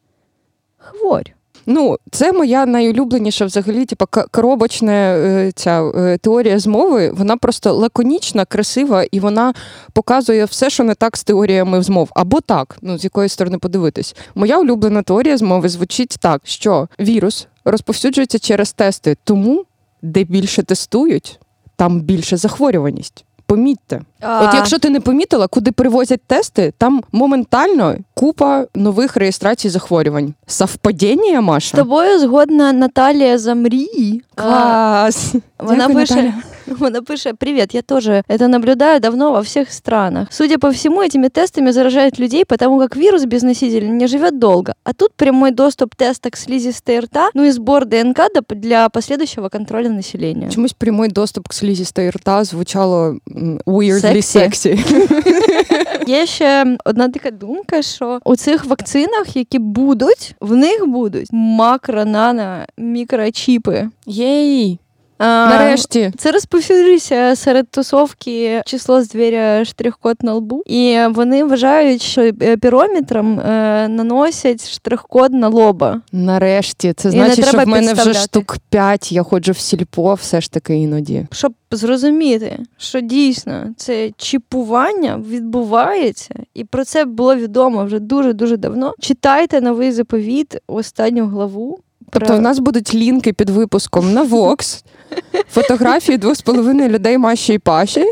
хворь? 0.79 1.33
Ну, 1.71 1.97
це 2.11 2.33
моя 2.33 2.67
найулюбленіша 2.67 3.45
взагалі, 3.45 3.87
к- 3.87 4.27
коробочна 4.31 4.93
е, 4.93 5.53
ця 5.55 5.83
е, 5.83 6.19
теорія 6.19 6.59
змови. 6.59 7.11
Вона 7.11 7.37
просто 7.37 7.73
лаконічна, 7.73 8.45
красива, 8.45 9.05
і 9.11 9.21
вона 9.21 9.55
показує 9.93 10.45
все, 10.45 10.71
що 10.71 10.85
не 10.85 10.95
так 10.95 11.17
з 11.17 11.25
теоріями 11.25 11.83
змов. 11.83 12.09
Або 12.15 12.41
так, 12.41 12.79
ну 12.83 12.99
з 12.99 13.05
якої 13.05 13.29
сторони 13.29 13.59
подивитись. 13.59 14.17
Моя 14.35 14.59
улюблена 14.59 15.03
теорія 15.03 15.37
змови 15.37 15.69
звучить 15.69 16.17
так, 16.21 16.41
що 16.45 16.89
вірус 17.01 17.47
розповсюджується 17.65 18.39
через 18.39 18.73
тести, 18.73 19.17
тому 19.25 19.65
де 20.03 20.25
більше 20.25 20.63
тестують, 20.63 21.41
там 21.77 22.01
більше 22.01 22.37
захворюваність. 22.37 23.25
Помітьте. 23.49 24.01
От 24.23 24.55
якщо 24.55 24.79
ти 24.79 24.91
не 24.91 25.01
помітила, 25.01 25.47
куди 25.47 25.73
привозять 25.73 26.21
тести, 26.27 26.73
там 26.79 27.03
моментально 27.13 27.95
купа 28.15 28.65
нових 28.75 29.17
реєстрацій 29.17 29.69
захворювань. 29.69 30.35
Совпадіння, 30.47 31.39
З 31.41 31.43
Маша? 31.43 31.77
тобою 31.77 32.19
згодна 32.19 32.73
Наталія 32.73 33.39
Замрій. 33.39 33.89
мрії. 33.95 34.23
Клас. 34.35 35.35
Вона 35.59 35.77
Дякую, 35.79 35.99
пише, 35.99 36.15
Наталя. 36.15 36.33
Вона 36.68 37.02
пише: 37.02 37.34
Привет, 37.34 37.74
я 37.76 37.82
тоже 37.82 38.24
это 38.30 38.48
наблюдаю 38.48 39.00
давно 39.00 39.32
во 39.32 39.42
всех 39.42 39.72
странах. 39.74 40.28
Судя 40.32 40.58
по 40.58 40.70
всему, 40.72 41.02
этими 41.02 41.30
тестами 41.30 41.72
заражают 41.72 42.20
людей, 42.20 42.46
потому 42.46 42.80
как 42.80 42.96
вирус 42.96 43.26
без 43.26 43.44
носителя 43.44 43.88
не 43.88 44.08
живет 44.08 44.40
долго. 44.40 44.74
А 44.84 44.94
тут 44.94 45.14
прямой 45.16 45.52
доступ 45.52 45.96
теста 45.96 46.30
к 46.30 46.38
слизистой 46.38 47.00
рта, 47.00 47.30
ну 47.34 47.44
и 47.44 47.52
сбор 47.52 47.86
ДНК 47.86 48.18
до- 48.34 48.56
для 48.56 48.90
последующего 48.90 49.50
контроля 49.50 49.90
населения. 49.90 50.50
Чомусь 50.52 50.74
прямий 50.74 51.10
доступ 51.10 51.48
к 51.48 51.54
слізістої 51.54 52.10
рта 52.10 52.44
звучало 52.44 53.16
м, 53.36 53.60
weirdly 53.66 54.22
Сексі. 54.22 54.70
sexy. 54.70 56.10
Є 56.10 56.26
ще 56.26 56.78
одна 56.86 57.10
така 57.10 57.32
думка, 57.32 57.82
що 57.82 58.20
у 58.26 58.36
цих 58.36 58.66
вакцинах, 58.66 59.36
які 59.36 59.60
будуть, 59.60 60.36
в 60.42 60.56
них 60.56 60.86
будуть 60.88 61.28
макро, 61.32 62.06
нано, 62.06 62.58
мікрочіпи. 62.78 63.90
Єй! 64.06 64.80
А, 65.19 65.25
Нарешті. 65.25 66.13
Це 66.19 66.33
розповсюджується 66.33 67.37
серед 67.37 67.71
тусовки 67.71 68.63
число 68.67 69.03
звіря 69.03 69.65
штрих-код 69.65 70.17
на 70.23 70.35
лбу, 70.35 70.63
і 70.67 70.99
вони 71.11 71.45
вважають, 71.45 72.03
що 72.03 72.23
е, 72.23 72.57
пірометром 72.57 73.41
е, 73.41 73.89
наносять 73.89 74.71
штрих-код 74.71 75.33
на 75.33 75.49
лоба. 75.49 76.01
Нарешті. 76.13 76.93
Це 76.93 77.11
значить, 77.11 77.49
що 77.49 77.59
в 77.59 77.69
мене 77.69 77.93
вже 77.93 78.15
штук 78.15 78.57
5, 78.71 79.13
я 79.13 79.23
ходжу 79.23 79.53
в 79.53 79.59
сільпо 79.59 80.15
все 80.15 80.41
ж 80.41 80.53
таки 80.53 80.77
іноді. 80.77 81.27
Щоб 81.33 81.53
зрозуміти, 81.71 82.59
що 82.77 83.01
дійсно 83.01 83.67
це 83.77 84.11
чіпування 84.17 85.23
відбувається, 85.29 86.35
і 86.55 86.65
про 86.65 86.85
це 86.85 87.05
було 87.05 87.37
відомо 87.37 87.85
вже 87.85 87.99
дуже 87.99 88.33
дуже 88.33 88.57
давно. 88.57 88.95
Читайте 89.01 89.61
новий 89.61 89.93
заповіт, 89.93 90.57
останню 90.67 91.27
главу. 91.27 91.79
Тобто 92.11 92.37
в 92.37 92.41
нас 92.41 92.59
будуть 92.59 92.95
лінки 92.95 93.33
під 93.33 93.51
випуском 93.51 94.13
на 94.13 94.25
Vox, 94.25 94.85
фотографії 95.51 96.19
двох 96.19 96.35
з 96.35 96.41
половиною 96.41 96.89
людей 96.89 97.19
Маші 97.19 97.53
і 97.53 97.59
Паші 97.59 98.05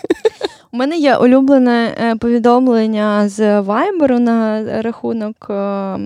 у 0.74 0.78
мене 0.78 0.98
є 0.98 1.16
улюблене 1.18 1.96
е, 2.04 2.16
повідомлення 2.16 3.30
з 3.30 3.60
Вайберу 3.62 4.20
на 4.20 4.64
рахунок 4.82 5.48
е, 5.50 5.98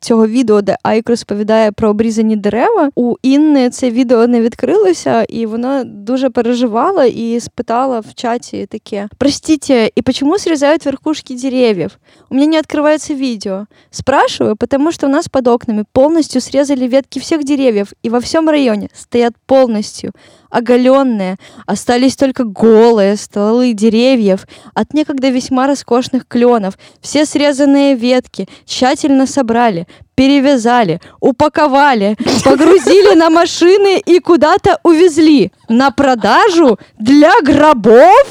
цього 0.00 0.26
відео, 0.26 0.62
де 0.62 0.76
Айк 0.82 1.08
розповідає 1.10 1.72
про 1.72 1.88
обрізані 1.88 2.36
дерева. 2.36 2.90
У 2.94 3.14
Інни 3.22 3.70
це 3.70 3.90
відео 3.90 4.26
не 4.26 4.40
відкрилося, 4.40 5.22
і 5.28 5.46
вона 5.46 5.84
дуже 5.84 6.30
переживала 6.30 7.04
і 7.04 7.40
спитала 7.40 8.00
в 8.00 8.14
чаті 8.14 8.66
таке: 8.66 9.08
Простите, 9.18 9.90
и 9.98 10.02
почему 10.02 10.38
срезают 10.38 10.84
верхушки 10.84 11.34
деревьев? 11.34 11.90
У 12.28 12.34
меня 12.34 12.46
не 12.46 12.58
открывается 12.58 13.14
видео. 13.14 13.66
Спрашиваю, 13.90 14.56
потому 14.56 14.90
что 14.90 15.06
у 15.06 15.10
нас 15.10 15.28
под 15.28 15.46
окнами 15.48 15.84
полностью 15.92 16.40
срезали 16.40 16.86
ветки 16.86 17.18
всех 17.18 17.44
деревьев, 17.44 17.92
и 18.02 18.10
во 18.10 18.20
всем 18.20 18.48
районе 18.48 18.88
стоят 18.94 19.34
полностью 19.46 20.12
оголенные, 20.50 21.36
остались 21.66 22.16
только 22.16 22.44
голые 22.44 23.16
стволы 23.16 23.72
деревьев 23.74 24.46
от 24.74 24.94
некогда 24.94 25.28
весьма 25.28 25.66
роскошных 25.66 26.26
кленов. 26.26 26.78
Все 27.00 27.26
срезанные 27.26 27.94
ветки 27.94 28.48
тщательно 28.64 29.26
собрали, 29.26 29.86
перевязали, 30.14 31.00
упаковали, 31.20 32.16
погрузили 32.44 33.14
на 33.14 33.30
машины 33.30 33.98
и 33.98 34.18
куда-то 34.18 34.80
увезли 34.82 35.52
на 35.68 35.90
продажу 35.90 36.78
для 36.98 37.32
гробов. 37.42 38.26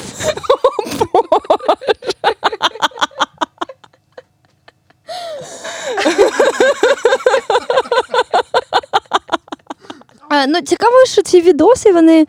Ну, 10.48 10.62
цікаво, 10.62 11.06
що 11.06 11.22
ці 11.22 11.42
відоси 11.42 11.92
вони 11.92 12.26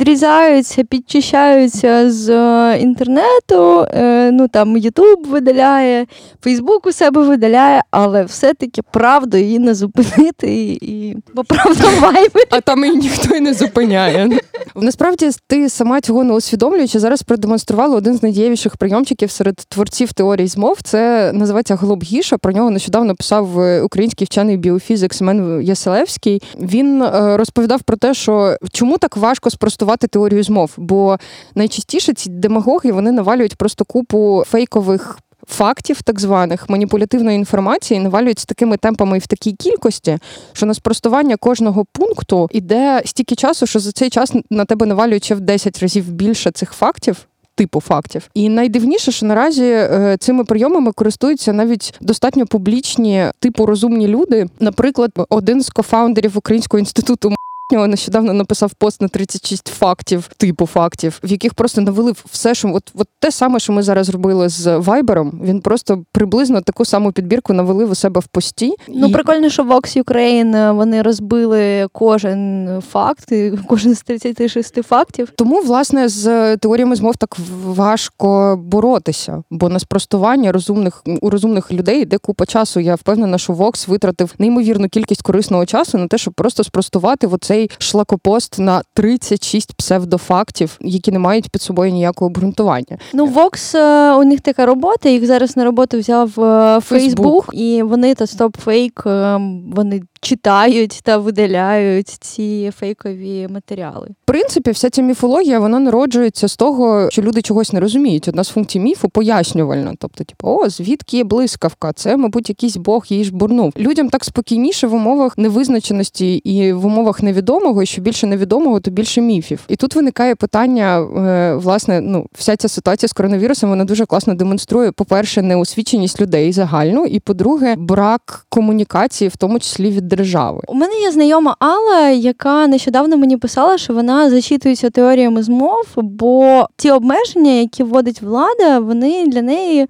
підрізаються, 0.00 0.84
підчищаються 0.84 2.10
з 2.10 2.28
е, 2.28 2.78
інтернету. 2.80 3.86
Е, 3.94 4.30
ну 4.32 4.48
там 4.48 4.76
Ютуб 4.76 5.26
видаляє, 5.26 6.06
Фейсбук 6.44 6.86
у 6.86 6.92
себе 6.92 7.22
видаляє, 7.22 7.82
але 7.90 8.24
все-таки 8.24 8.82
правду 8.92 9.36
її 9.36 9.58
не 9.58 9.74
зупинити. 9.74 10.54
І, 10.54 10.72
і... 10.72 11.16
Бо 11.34 11.44
правда 11.44 11.84
вайби. 12.00 12.40
А 12.50 12.60
там 12.60 12.84
і 12.84 12.90
ніхто 12.90 13.34
й 13.34 13.40
не 13.40 13.54
зупиняє. 13.54 14.40
Насправді 14.74 15.30
ти 15.46 15.68
сама 15.68 16.00
цього 16.00 16.24
не 16.24 16.32
усвідомлюючи, 16.32 16.98
зараз 16.98 17.22
продемонструвала 17.22 17.96
один 17.96 18.16
з 18.16 18.22
найдієвіших 18.22 18.76
прийомчиків 18.76 19.30
серед 19.30 19.56
творців 19.56 20.12
теорій 20.12 20.46
змов. 20.46 20.78
Це 20.82 21.32
називається 21.32 21.76
Глоб 21.76 22.02
Гіша. 22.02 22.38
Про 22.38 22.52
нього 22.52 22.70
нещодавно 22.70 23.14
писав 23.14 23.60
е, 23.60 23.82
український 23.82 24.24
вчений 24.24 24.56
біофізик 24.56 25.14
Семен 25.14 25.62
Яселевський. 25.62 26.42
Він 26.58 27.02
е, 27.02 27.36
розповідав 27.36 27.82
про 27.82 27.96
те, 27.96 28.14
що 28.14 28.56
чому 28.72 28.98
так 28.98 29.16
важко 29.16 29.50
спростувати 29.50 29.89
теорію 29.96 30.42
змов, 30.42 30.70
бо 30.76 31.16
найчастіше 31.54 32.12
ці 32.12 32.30
демагоги 32.30 32.92
вони 32.92 33.12
навалюють 33.12 33.56
просто 33.56 33.84
купу 33.84 34.44
фейкових. 34.46 35.18
Фактів, 35.48 36.02
так 36.02 36.20
званих 36.20 36.68
маніпулятивної 36.70 37.36
інформації 37.36 38.00
навалюють 38.00 38.38
з 38.38 38.44
такими 38.44 38.76
темпами 38.76 39.16
і 39.16 39.20
в 39.20 39.26
такій 39.26 39.52
кількості, 39.52 40.18
що 40.52 40.66
на 40.66 40.74
спростування 40.74 41.36
кожного 41.36 41.84
пункту 41.92 42.48
іде 42.52 43.02
стільки 43.04 43.34
часу, 43.34 43.66
що 43.66 43.78
за 43.78 43.92
цей 43.92 44.10
час 44.10 44.32
на 44.50 44.64
тебе 44.64 44.86
навалюють 44.86 45.24
ще 45.24 45.34
в 45.34 45.40
10 45.40 45.82
разів 45.82 46.10
більше 46.10 46.50
цих 46.50 46.72
фактів. 46.72 47.26
Типу 47.54 47.80
фактів, 47.80 48.28
і 48.34 48.48
найдивніше, 48.48 49.12
що 49.12 49.26
наразі 49.26 49.64
е, 49.64 50.16
цими 50.20 50.44
прийомами 50.44 50.92
користуються 50.92 51.52
навіть 51.52 51.94
достатньо 52.00 52.46
публічні, 52.46 53.24
типу 53.38 53.66
розумні 53.66 54.08
люди. 54.08 54.46
Наприклад, 54.60 55.10
один 55.28 55.62
з 55.62 55.70
кофаундерів 55.70 56.38
Українського 56.38 56.78
інституту 56.78 57.34
нещодавно 57.76 58.32
написав 58.32 58.74
пост 58.74 59.00
на 59.02 59.08
36 59.08 59.68
фактів, 59.68 60.30
типу 60.36 60.66
фактів, 60.66 61.20
в 61.24 61.30
яких 61.30 61.54
просто 61.54 61.80
навели 61.80 62.12
все, 62.30 62.54
що 62.54 62.74
от, 62.74 62.92
от 62.94 63.08
те 63.18 63.30
саме, 63.30 63.60
що 63.60 63.72
ми 63.72 63.82
зараз 63.82 64.08
робили 64.08 64.48
з 64.48 64.76
Вайбером. 64.78 65.40
Він 65.44 65.60
просто 65.60 66.04
приблизно 66.12 66.60
таку 66.60 66.84
саму 66.84 67.12
підбірку 67.12 67.52
навалив 67.52 67.90
у 67.90 67.94
себе 67.94 68.20
в 68.20 68.26
пості. 68.26 68.74
Ну, 68.88 69.06
І- 69.06 69.12
прикольно, 69.12 69.48
що 69.48 69.62
Vox 69.64 70.02
Ukraine 70.04 70.74
вони 70.74 71.02
розбили 71.02 71.86
кожен 71.92 72.68
факт, 72.90 73.32
кожен 73.66 73.94
з 73.94 74.02
36 74.02 74.82
фактів. 74.82 75.32
Тому, 75.36 75.60
власне, 75.60 76.08
з 76.08 76.56
теоріями 76.56 76.96
змов 76.96 77.16
так 77.16 77.36
важко 77.64 78.56
боротися, 78.62 79.42
бо 79.50 79.68
на 79.68 79.78
спростування 79.78 80.52
розумних 80.52 81.02
у 81.20 81.30
розумних 81.30 81.72
людей 81.72 82.02
йде 82.02 82.18
купа 82.18 82.46
часу. 82.46 82.80
Я 82.80 82.94
впевнена, 82.94 83.38
що 83.38 83.52
Вокс 83.52 83.88
витратив 83.88 84.34
неймовірну 84.38 84.88
кількість 84.88 85.22
корисного 85.22 85.66
часу 85.66 85.98
на 85.98 86.06
те, 86.06 86.18
щоб 86.18 86.34
просто 86.34 86.64
спростувати 86.64 87.26
оцей 87.26 87.59
шлакопост 87.78 88.58
на 88.58 88.82
36 88.94 89.72
псевдофактів, 89.72 90.78
які 90.80 91.12
не 91.12 91.18
мають 91.18 91.48
під 91.48 91.62
собою 91.62 91.92
ніякого 91.92 92.26
обґрунтування. 92.26 92.98
Ну, 93.12 93.26
Vox, 93.26 93.78
е, 93.78 94.14
у 94.14 94.24
них 94.24 94.40
така 94.40 94.66
робота, 94.66 95.08
їх 95.08 95.26
зараз 95.26 95.56
на 95.56 95.64
роботу 95.64 95.98
взяв 95.98 96.40
е, 96.40 96.80
Фейсбук. 96.80 97.46
Facebook, 97.46 97.54
і 97.54 97.82
вони 97.82 98.14
та 98.14 98.24
стоп-фейк, 98.24 99.02
е, 99.06 99.40
вони 99.74 100.02
читають 100.20 101.00
та 101.02 101.16
видаляють 101.18 102.08
ці 102.08 102.70
фейкові 102.78 103.48
матеріали. 103.50 104.08
В 104.10 104.26
принципі, 104.26 104.70
вся 104.70 104.90
ця 104.90 105.02
міфологія 105.02 105.60
вона 105.60 105.78
народжується 105.78 106.48
з 106.48 106.56
того, 106.56 107.08
що 107.10 107.22
люди 107.22 107.42
чогось 107.42 107.72
не 107.72 107.80
розуміють. 107.80 108.28
Одна 108.28 108.44
з 108.44 108.48
функцій 108.48 108.80
міфу 108.80 109.08
пояснювальна. 109.08 109.94
Тобто, 109.98 110.24
типу, 110.24 110.48
о, 110.48 110.68
звідки 110.68 111.16
є 111.16 111.24
блискавка? 111.24 111.92
Це, 111.92 112.16
мабуть, 112.16 112.48
якийсь 112.48 112.76
бог 112.76 113.06
її 113.08 113.24
жбурнув. 113.24 113.72
Людям 113.76 114.08
так 114.08 114.24
спокійніше 114.24 114.86
в 114.86 114.94
умовах 114.94 115.38
невизначеності 115.38 116.34
і 116.34 116.72
в 116.72 116.86
умовах 116.86 117.22
невідомого. 117.50 117.82
І 117.82 117.86
що 117.86 118.02
більше 118.02 118.26
невідомого, 118.26 118.80
то 118.80 118.90
більше 118.90 119.20
міфів. 119.20 119.60
І 119.68 119.76
тут 119.76 119.94
виникає 119.94 120.34
питання: 120.34 120.98
е, 121.00 121.54
власне, 121.54 122.00
ну, 122.00 122.26
вся 122.32 122.56
ця 122.56 122.68
ситуація 122.68 123.08
з 123.08 123.12
коронавірусом 123.12 123.70
вона 123.70 123.84
дуже 123.84 124.06
класно 124.06 124.34
демонструє, 124.34 124.92
по-перше, 124.92 125.42
неосвіченість 125.42 126.20
людей 126.20 126.52
загальну, 126.52 127.04
і 127.04 127.20
по-друге, 127.20 127.74
брак 127.78 128.46
комунікації, 128.48 129.28
в 129.28 129.36
тому 129.36 129.58
числі 129.58 129.90
від 129.90 130.08
держави. 130.08 130.60
У 130.68 130.74
мене 130.74 130.94
є 130.94 131.12
знайома 131.12 131.56
Алла, 131.58 132.08
яка 132.08 132.66
нещодавно 132.66 133.16
мені 133.16 133.36
писала, 133.36 133.78
що 133.78 133.94
вона 133.94 134.30
зачитується 134.30 134.90
теоріями 134.90 135.42
змов, 135.42 135.86
бо 135.96 136.66
ті 136.76 136.90
обмеження, 136.90 137.52
які 137.52 137.82
вводить 137.82 138.22
влада, 138.22 138.78
вони 138.78 139.26
для 139.26 139.42
неї 139.42 139.86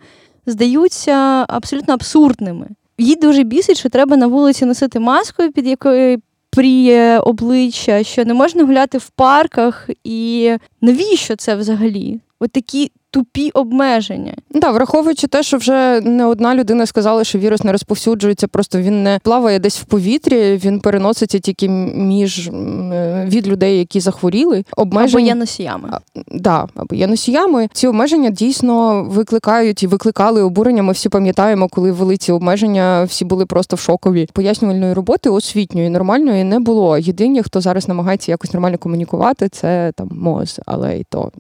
здаються 0.47 1.45
абсолютно 1.49 1.95
абсурдними. 1.95 2.67
Їй 2.99 3.17
дуже 3.17 3.43
бісить, 3.43 3.79
що 3.79 3.89
треба 3.89 4.17
на 4.17 4.27
вулиці 4.27 4.65
носити 4.65 5.01
маску, 5.01 5.43
під 5.55 5.67
якою 5.67 6.21
пріє 6.51 7.19
обличчя, 7.19 8.05
що 8.05 8.25
не 8.25 8.35
можна 8.35 8.65
гуляти 8.65 8.99
в 8.99 9.11
парках, 9.11 9.91
і 10.05 10.57
навіщо 10.81 11.37
це 11.37 11.55
взагалі? 11.55 12.21
От 12.41 12.53
такі 12.53 12.91
тупі 13.11 13.51
обмеження. 13.51 14.35
Да, 14.51 14.71
враховуючи 14.71 15.27
те, 15.27 15.43
що 15.43 15.57
вже 15.57 16.01
не 16.01 16.27
одна 16.27 16.55
людина 16.55 16.87
сказала, 16.87 17.25
що 17.25 17.39
вірус 17.39 17.65
не 17.65 17.73
розповсюджується, 17.73 18.49
просто 18.49 18.79
він 18.79 19.03
не 19.03 19.21
плаває 19.23 19.59
десь 19.59 19.79
в 19.79 19.85
повітрі, 19.85 20.61
він 20.65 20.81
переноситься 20.81 21.39
тільки 21.39 21.69
між 21.69 22.49
е, 22.49 23.25
від 23.29 23.49
людей, 23.49 23.79
які 23.79 24.01
захворіли. 24.01 24.65
Обмеження... 24.77 25.19
Або 25.19 25.27
є 25.27 25.35
носіями. 25.35 25.91
Да, 26.29 26.69
або 26.75 26.95
є 26.95 27.07
носіями. 27.07 27.69
Ці 27.73 27.87
обмеження 27.87 28.31
дійсно 28.31 29.05
викликають 29.05 29.83
і 29.83 29.87
викликали 29.87 30.43
обурення. 30.43 30.83
Ми 30.83 30.93
всі 30.93 31.09
пам'ятаємо, 31.09 31.69
коли 31.69 31.93
ввели 31.93 32.17
ці 32.17 32.33
обмеження, 32.33 33.05
всі 33.05 33.25
були 33.25 33.47
просто 33.47 33.77
в 33.77 33.81
шокові. 33.81 34.29
Пояснювальної 34.33 34.93
роботи 34.93 35.31
освітньої 35.31 35.91
нормальної 35.91 36.45
не 36.45 36.61
було. 36.61 36.99
Єдині, 36.99 37.43
хто 37.43 37.61
зараз 37.61 37.89
намагається 37.89 38.33
якось 38.33 38.53
нормально 38.53 38.79
комунікувати, 38.79 39.49
це 39.49 39.93
там 39.97 40.09
МОЗ, 40.13 40.61
але 40.67 40.99
і 40.99 41.05
то 41.05 41.31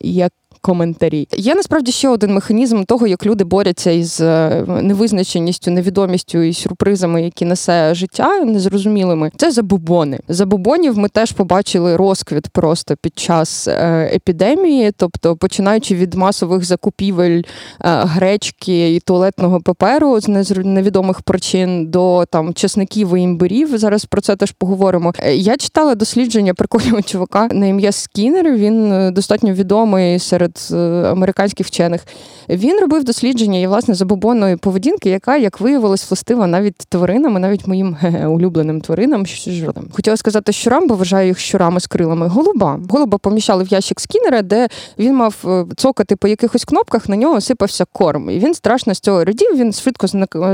як 0.00 0.32
коментарі. 0.66 1.28
Є 1.36 1.54
насправді 1.54 1.92
ще 1.92 2.08
один 2.08 2.34
механізм 2.34 2.84
того, 2.84 3.06
як 3.06 3.26
люди 3.26 3.44
борються 3.44 3.90
із 3.90 4.20
е, 4.20 4.64
невизначеністю, 4.82 5.70
невідомістю 5.70 6.42
і 6.42 6.54
сюрпризами, 6.54 7.22
які 7.22 7.44
несе 7.44 7.94
життя 7.94 8.44
незрозумілими. 8.44 9.30
Це 9.36 9.50
забубони. 9.50 10.20
Забубонів 10.28 10.98
ми 10.98 11.08
теж 11.08 11.32
побачили 11.32 11.96
розквіт 11.96 12.48
просто 12.48 12.96
під 13.02 13.18
час 13.18 13.68
е, 13.68 14.10
епідемії, 14.14 14.92
тобто 14.96 15.36
починаючи 15.36 15.94
від 15.94 16.14
масових 16.14 16.64
закупівель 16.64 17.38
е, 17.38 17.44
гречки 17.80 18.94
і 18.94 19.00
туалетного 19.00 19.60
паперу 19.60 20.20
з 20.20 20.28
невідомих 20.64 21.22
причин 21.22 21.86
до 21.86 22.24
там 22.30 22.54
чесників 22.54 23.16
і 23.16 23.20
імбирів. 23.20 23.78
Зараз 23.78 24.04
про 24.04 24.20
це 24.20 24.36
теж 24.36 24.50
поговоримо. 24.50 25.12
Я 25.34 25.56
читала 25.56 25.94
дослідження 25.94 26.54
прикольного 26.54 27.02
чувака 27.02 27.48
на 27.52 27.66
ім'я 27.66 27.92
Скінер. 27.92 28.56
Він 28.56 29.10
достатньо 29.14 29.52
відомий 29.52 30.18
серед 30.18 30.55
серед 30.58 31.04
е, 31.04 31.08
американських 31.08 31.66
вчених. 31.66 32.06
Він 32.48 32.80
робив 32.80 33.04
дослідження 33.04 33.58
і 33.58 33.66
власне 33.66 33.94
забобонної 33.94 34.56
поведінки, 34.56 35.10
яка, 35.10 35.36
як 35.36 35.60
виявилось, 35.60 36.10
властива 36.10 36.46
навіть 36.46 36.76
тваринам, 36.76 37.32
навіть 37.32 37.66
моїм 37.66 37.96
улюбленим 38.28 38.80
тваринам. 38.80 39.26
Що 39.26 39.74
хотіла 39.92 40.16
сказати 40.16 40.52
щурам, 40.52 40.88
бо 40.88 40.94
вважаю 40.94 41.28
їх 41.28 41.38
щурами 41.38 41.80
з 41.80 41.86
крилами. 41.86 42.28
Голуба. 42.28 42.80
Голуба 42.88 43.18
поміщали 43.18 43.64
в 43.64 43.68
ящик 43.68 44.00
скінера, 44.00 44.42
де 44.42 44.68
він 44.98 45.16
мав 45.16 45.36
е, 45.44 45.64
цокати 45.76 46.16
по 46.16 46.28
якихось 46.28 46.64
кнопках, 46.64 47.08
на 47.08 47.16
нього 47.16 47.40
сипався 47.40 47.84
корм. 47.92 48.30
І 48.30 48.38
він 48.38 48.54
страшно 48.54 48.94
з 48.94 49.00
цього 49.00 49.24
радів. 49.24 49.56
Він 49.56 49.72
швидко 49.72 50.06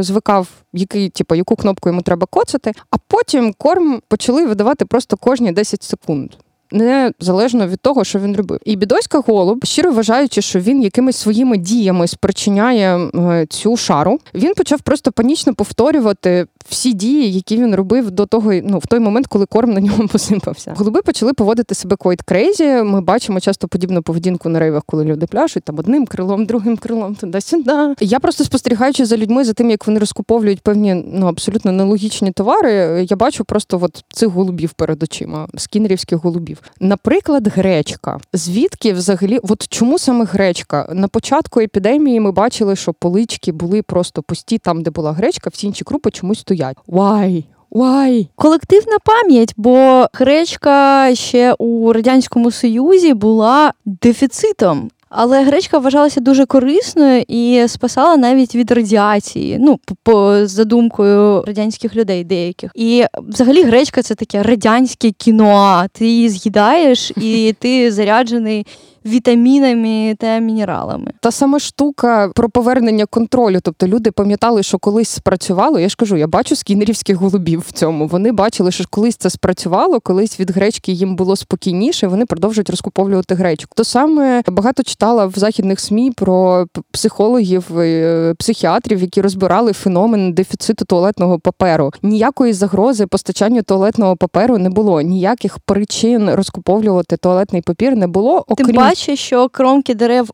звикав, 0.03 0.49
який, 0.73 1.09
типу, 1.09 1.35
яку 1.35 1.57
кнопку 1.57 1.88
йому 1.88 2.03
треба 2.03 2.27
коцати. 2.31 2.73
А 2.91 2.97
потім 3.09 3.55
корм 3.59 4.01
почали 4.09 4.47
видавати 4.47 4.85
просто 4.85 5.17
кожні 5.17 5.53
10 5.53 5.83
секунд 5.83 6.31
незалежно 6.72 7.66
від 7.66 7.80
того, 7.80 8.04
що 8.04 8.18
він 8.18 8.37
робив. 8.37 8.58
І 8.64 8.76
бідоська 8.76 9.20
голуб, 9.26 9.64
щиро 9.64 9.92
вважаючи, 9.92 10.42
що 10.42 10.61
він 10.61 10.82
якимись 10.82 11.16
своїми 11.16 11.56
діями 11.56 12.06
спричиняє 12.06 13.11
цю 13.48 13.76
шару, 13.76 14.18
він 14.35 14.54
почав 14.54 14.80
просто 14.80 15.12
панічно 15.12 15.54
повторювати 15.54 16.46
всі 16.68 16.92
дії, 16.92 17.32
які 17.32 17.56
він 17.56 17.74
робив 17.74 18.11
до 18.11 18.26
того, 18.26 18.52
ну 18.52 18.78
в 18.78 18.87
той 18.87 19.00
момент, 19.00 19.26
коли 19.26 19.46
корм 19.46 19.72
на 19.72 19.80
ньому 19.80 20.08
посипався. 20.12 20.74
Голуби 20.76 21.02
почали 21.02 21.32
поводити 21.32 21.74
себе 21.74 21.96
quite 21.96 22.24
crazy. 22.32 22.82
Ми 22.85 23.00
бачимо 23.00 23.40
часто 23.40 23.68
подібну 23.68 24.02
поведінку 24.02 24.48
на 24.48 24.58
рейвах, 24.58 24.82
коли 24.87 25.04
люди 25.04 25.26
пляшуть 25.26 25.64
там 25.64 25.78
одним 25.78 26.06
крилом, 26.06 26.46
другим 26.46 26.76
крилом, 26.76 27.14
туди-сюди. 27.14 27.94
Я 28.00 28.20
просто 28.20 28.44
спостерігаючи 28.44 29.04
за 29.04 29.16
людьми, 29.16 29.44
за 29.44 29.52
тим, 29.52 29.70
як 29.70 29.87
вони 29.87 30.00
розкуповують 30.00 30.61
певні 30.61 30.94
ну 30.94 31.26
абсолютно 31.26 31.72
нелогічні 31.72 32.32
товари. 32.32 33.06
Я 33.11 33.16
бачу 33.16 33.44
просто 33.44 33.78
от 33.82 34.04
цих 34.12 34.28
голубів 34.28 34.72
перед 34.72 35.02
очима, 35.02 35.48
скінерівських 35.56 36.18
голубів. 36.18 36.62
Наприклад, 36.81 37.48
гречка. 37.48 38.18
Звідки 38.33 38.92
взагалі, 38.92 39.38
от 39.42 39.68
чому 39.68 39.98
саме 39.98 40.25
гречка? 40.25 40.88
На 40.92 41.09
початку 41.09 41.61
епідемії 41.61 42.20
ми 42.20 42.33
бачили, 42.33 42.77
що 42.77 42.92
полички 42.92 43.53
були 43.53 43.83
просто 43.83 44.22
пусті 44.22 44.59
там, 44.59 44.83
де 44.83 44.90
була 44.90 45.12
гречка, 45.12 45.51
всі 45.53 45.66
інші 45.66 45.85
крупи 45.85 46.11
чомусь 46.11 46.40
стоять. 46.40 46.77
Why? 46.88 47.44
Why? 47.70 48.29
Колективна 48.35 48.96
пам'ять, 49.05 49.55
бо 49.57 50.07
гречка 50.12 51.11
ще 51.14 51.55
у 51.59 51.92
радянському 51.92 52.51
союзі 52.51 53.14
була 53.14 53.72
дефіцитом. 53.85 54.90
Але 55.14 55.44
гречка 55.44 55.79
вважалася 55.79 56.20
дуже 56.20 56.46
корисною 56.46 57.25
і 57.29 57.64
спасала 57.68 58.16
навіть 58.16 58.55
від 58.55 58.70
радіації. 58.70 59.57
Ну, 59.61 59.81
по 60.03 60.46
задумкою 60.46 61.44
радянських 61.46 61.96
людей 61.96 62.25
деяких. 62.25 62.70
І 62.75 63.05
взагалі 63.29 63.62
гречка 63.62 64.03
це 64.03 64.14
таке 64.14 64.42
радянське 64.42 65.11
кіно. 65.11 65.85
Ти 65.92 66.07
її 66.07 66.29
з'їдаєш 66.29 67.12
і 67.16 67.55
ти 67.59 67.92
заряджений 67.92 68.66
вітамінами 69.07 70.17
та 70.19 70.38
мінералами. 70.38 71.12
Та 71.21 71.31
сама 71.31 71.59
штука 71.59 72.31
про 72.35 72.49
повернення 72.49 73.07
контролю. 73.07 73.59
Тобто 73.62 73.87
люди 73.87 74.11
пам'ятали, 74.11 74.62
що 74.62 74.79
колись 74.79 75.09
спрацювало. 75.09 75.79
Я 75.79 75.88
ж 75.88 75.97
кажу, 75.97 76.17
я 76.17 76.27
бачу 76.27 76.57
скінерівських 76.57 77.17
голубів 77.17 77.65
в 77.69 77.73
цьому. 77.73 78.07
Вони 78.07 78.33
бачили, 78.33 78.71
що 78.71 78.85
колись 78.91 79.17
це 79.17 79.31
спрацювало, 79.31 80.01
колись 80.01 80.41
від 80.41 80.51
гречки 80.51 80.93
їм 80.93 81.17
було 81.17 81.37
спокійніше. 81.37 82.07
Вони 82.07 82.27
продовжують 82.27 82.71
розкуповувати 82.71 83.35
гречку. 83.35 83.73
То 83.77 83.85
саме 83.85 84.43
багато 84.47 84.83
читала 84.83 85.27
в 85.27 85.33
західних 85.37 85.81
СМІ 85.81 86.11
про 86.11 86.67
психологів, 86.91 87.79
е, 87.79 88.35
психіатрів, 88.38 89.01
які 89.01 89.21
розбирали 89.21 89.73
феномен 89.73 90.33
дефіциту 90.33 90.85
туалетного 90.85 91.38
паперу. 91.38 91.91
Ніякої 92.03 92.53
загрози 92.53 93.07
постачанню 93.07 93.62
туалетного 93.62 94.17
паперу 94.17 94.59
не 94.59 94.71
було, 94.71 95.01
ніяких 95.01 95.59
причин 95.59 96.31
розкуповувати 96.31 97.17
туалетний 97.17 97.62
папір 97.62 97.97
не 97.97 98.07
було. 98.07 98.45
окрім 98.49 98.67
бачу, 98.92 99.16
що 99.16 99.48
кромки 99.48 99.94
дерев 99.94 100.31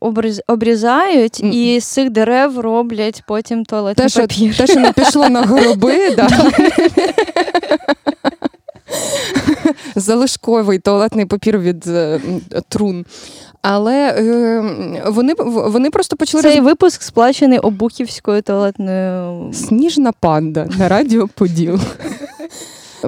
обрізають, 0.47 1.39
і 1.39 1.79
з 1.79 1.85
цих 1.85 2.09
дерев 2.09 2.59
роблять 2.59 3.23
потім 3.27 3.65
туалетний 3.65 4.09
те, 4.09 4.21
папір. 4.21 4.57
Те, 4.57 4.67
що 4.67 4.79
не 4.79 4.93
пішло 4.93 5.29
на 5.29 5.41
гороби, 5.41 6.09
да. 6.15 6.29
залишковий 9.95 10.79
туалетний 10.79 11.25
папір 11.25 11.57
від 11.57 11.87
е, 11.87 12.19
трун. 12.69 13.05
Але 13.61 14.15
е, 14.17 14.63
вони 15.07 15.33
вони 15.47 15.89
просто 15.89 16.15
почали 16.15 16.43
цей 16.43 16.57
роз... 16.57 16.65
випуск 16.65 17.01
сплачений 17.01 17.59
обухівською 17.59 18.41
туалетною 18.41 19.53
сніжна 19.53 20.11
панда 20.19 20.67
на 20.77 20.87
радіо 20.87 21.27
Поділ. 21.27 21.79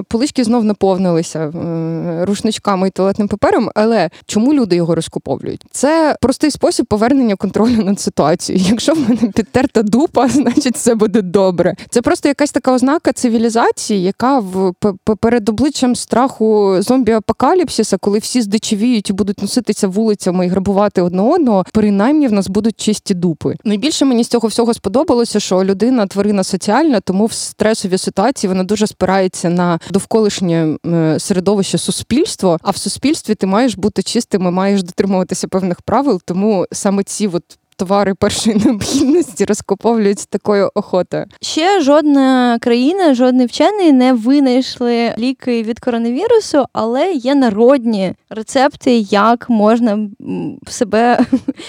Полички 0.08 0.44
знов 0.44 0.64
наповнилися 0.64 1.40
е, 1.40 2.24
рушничками 2.24 2.88
і 2.88 2.90
туалетним 2.90 3.28
папером. 3.28 3.70
Але 3.74 4.10
чому 4.26 4.54
люди 4.54 4.76
його 4.76 4.94
розкуповують? 4.94 5.64
Це 5.70 6.16
простий 6.20 6.50
спосіб 6.50 6.86
повернення 6.86 7.36
контролю 7.36 7.84
над 7.84 8.00
ситуацією. 8.00 8.64
Якщо 8.68 8.94
в 8.94 8.98
мене 9.00 9.32
підтерта 9.34 9.82
дупа, 9.82 10.28
значить 10.42 10.74
все 10.76 10.94
буде 10.94 11.22
добре. 11.22 11.74
Це 11.90 12.02
просто 12.02 12.28
якась 12.28 12.52
така 12.52 12.72
ознака 12.72 13.12
цивілізації, 13.12 14.02
яка 14.02 14.38
в 14.38 14.72
перед 15.20 15.48
обличчям 15.48 15.96
страху 15.96 16.76
зомбі-апокаліпсиса, 16.78 17.98
коли 18.00 18.18
всі 18.18 18.42
здичевіють 18.42 19.10
і 19.10 19.12
будуть 19.12 19.42
носитися 19.42 19.88
вулицями 19.88 20.46
і 20.46 20.48
грабувати 20.48 21.02
одне 21.02 21.22
одного, 21.22 21.64
принаймні 21.72 22.28
в 22.28 22.32
нас 22.32 22.48
будуть 22.48 22.80
чисті 22.80 23.14
дупи. 23.14 23.56
Найбільше 23.64 24.04
мені 24.04 24.24
з 24.24 24.28
цього 24.28 24.48
всього 24.48 24.74
сподобалося, 24.74 25.40
що 25.40 25.64
людина 25.64 26.06
тварина 26.06 26.44
соціальна, 26.44 27.00
тому 27.00 27.26
в 27.26 27.32
стресовій 27.32 27.98
ситуації 27.98 28.48
вона 28.48 28.64
дуже 28.64 28.86
спирається 28.86 29.50
на 29.50 29.78
довколишнє 29.90 30.78
е, 30.86 31.18
середовище 31.18 31.78
суспільство. 31.78 32.58
А 32.62 32.70
в 32.70 32.76
суспільстві 32.76 33.34
ти 33.34 33.46
маєш 33.46 33.76
бути 33.76 34.02
чистим 34.02 34.42
і 34.46 34.50
маєш 34.50 34.82
дотримуватися 34.82 35.48
певних 35.48 35.82
правил. 35.82 36.20
Тому 36.24 36.66
саме 36.72 37.02
ці 37.02 37.26
от 37.26 37.58
товари 37.82 38.14
першої 38.14 38.56
необхідності 38.64 39.44
розкуповують 39.44 40.28
такою 40.30 40.70
охотою. 40.74 41.24
Ще 41.40 41.80
жодна 41.80 42.58
країна, 42.60 43.14
жодний 43.14 43.46
вчений 43.46 43.92
не 43.92 44.12
винайшли 44.12 45.14
ліки 45.18 45.62
від 45.62 45.80
коронавірусу, 45.80 46.64
але 46.72 47.12
є 47.12 47.34
народні 47.34 48.14
рецепти, 48.30 48.96
як 48.98 49.50
можна 49.50 49.98
себе 50.68 51.18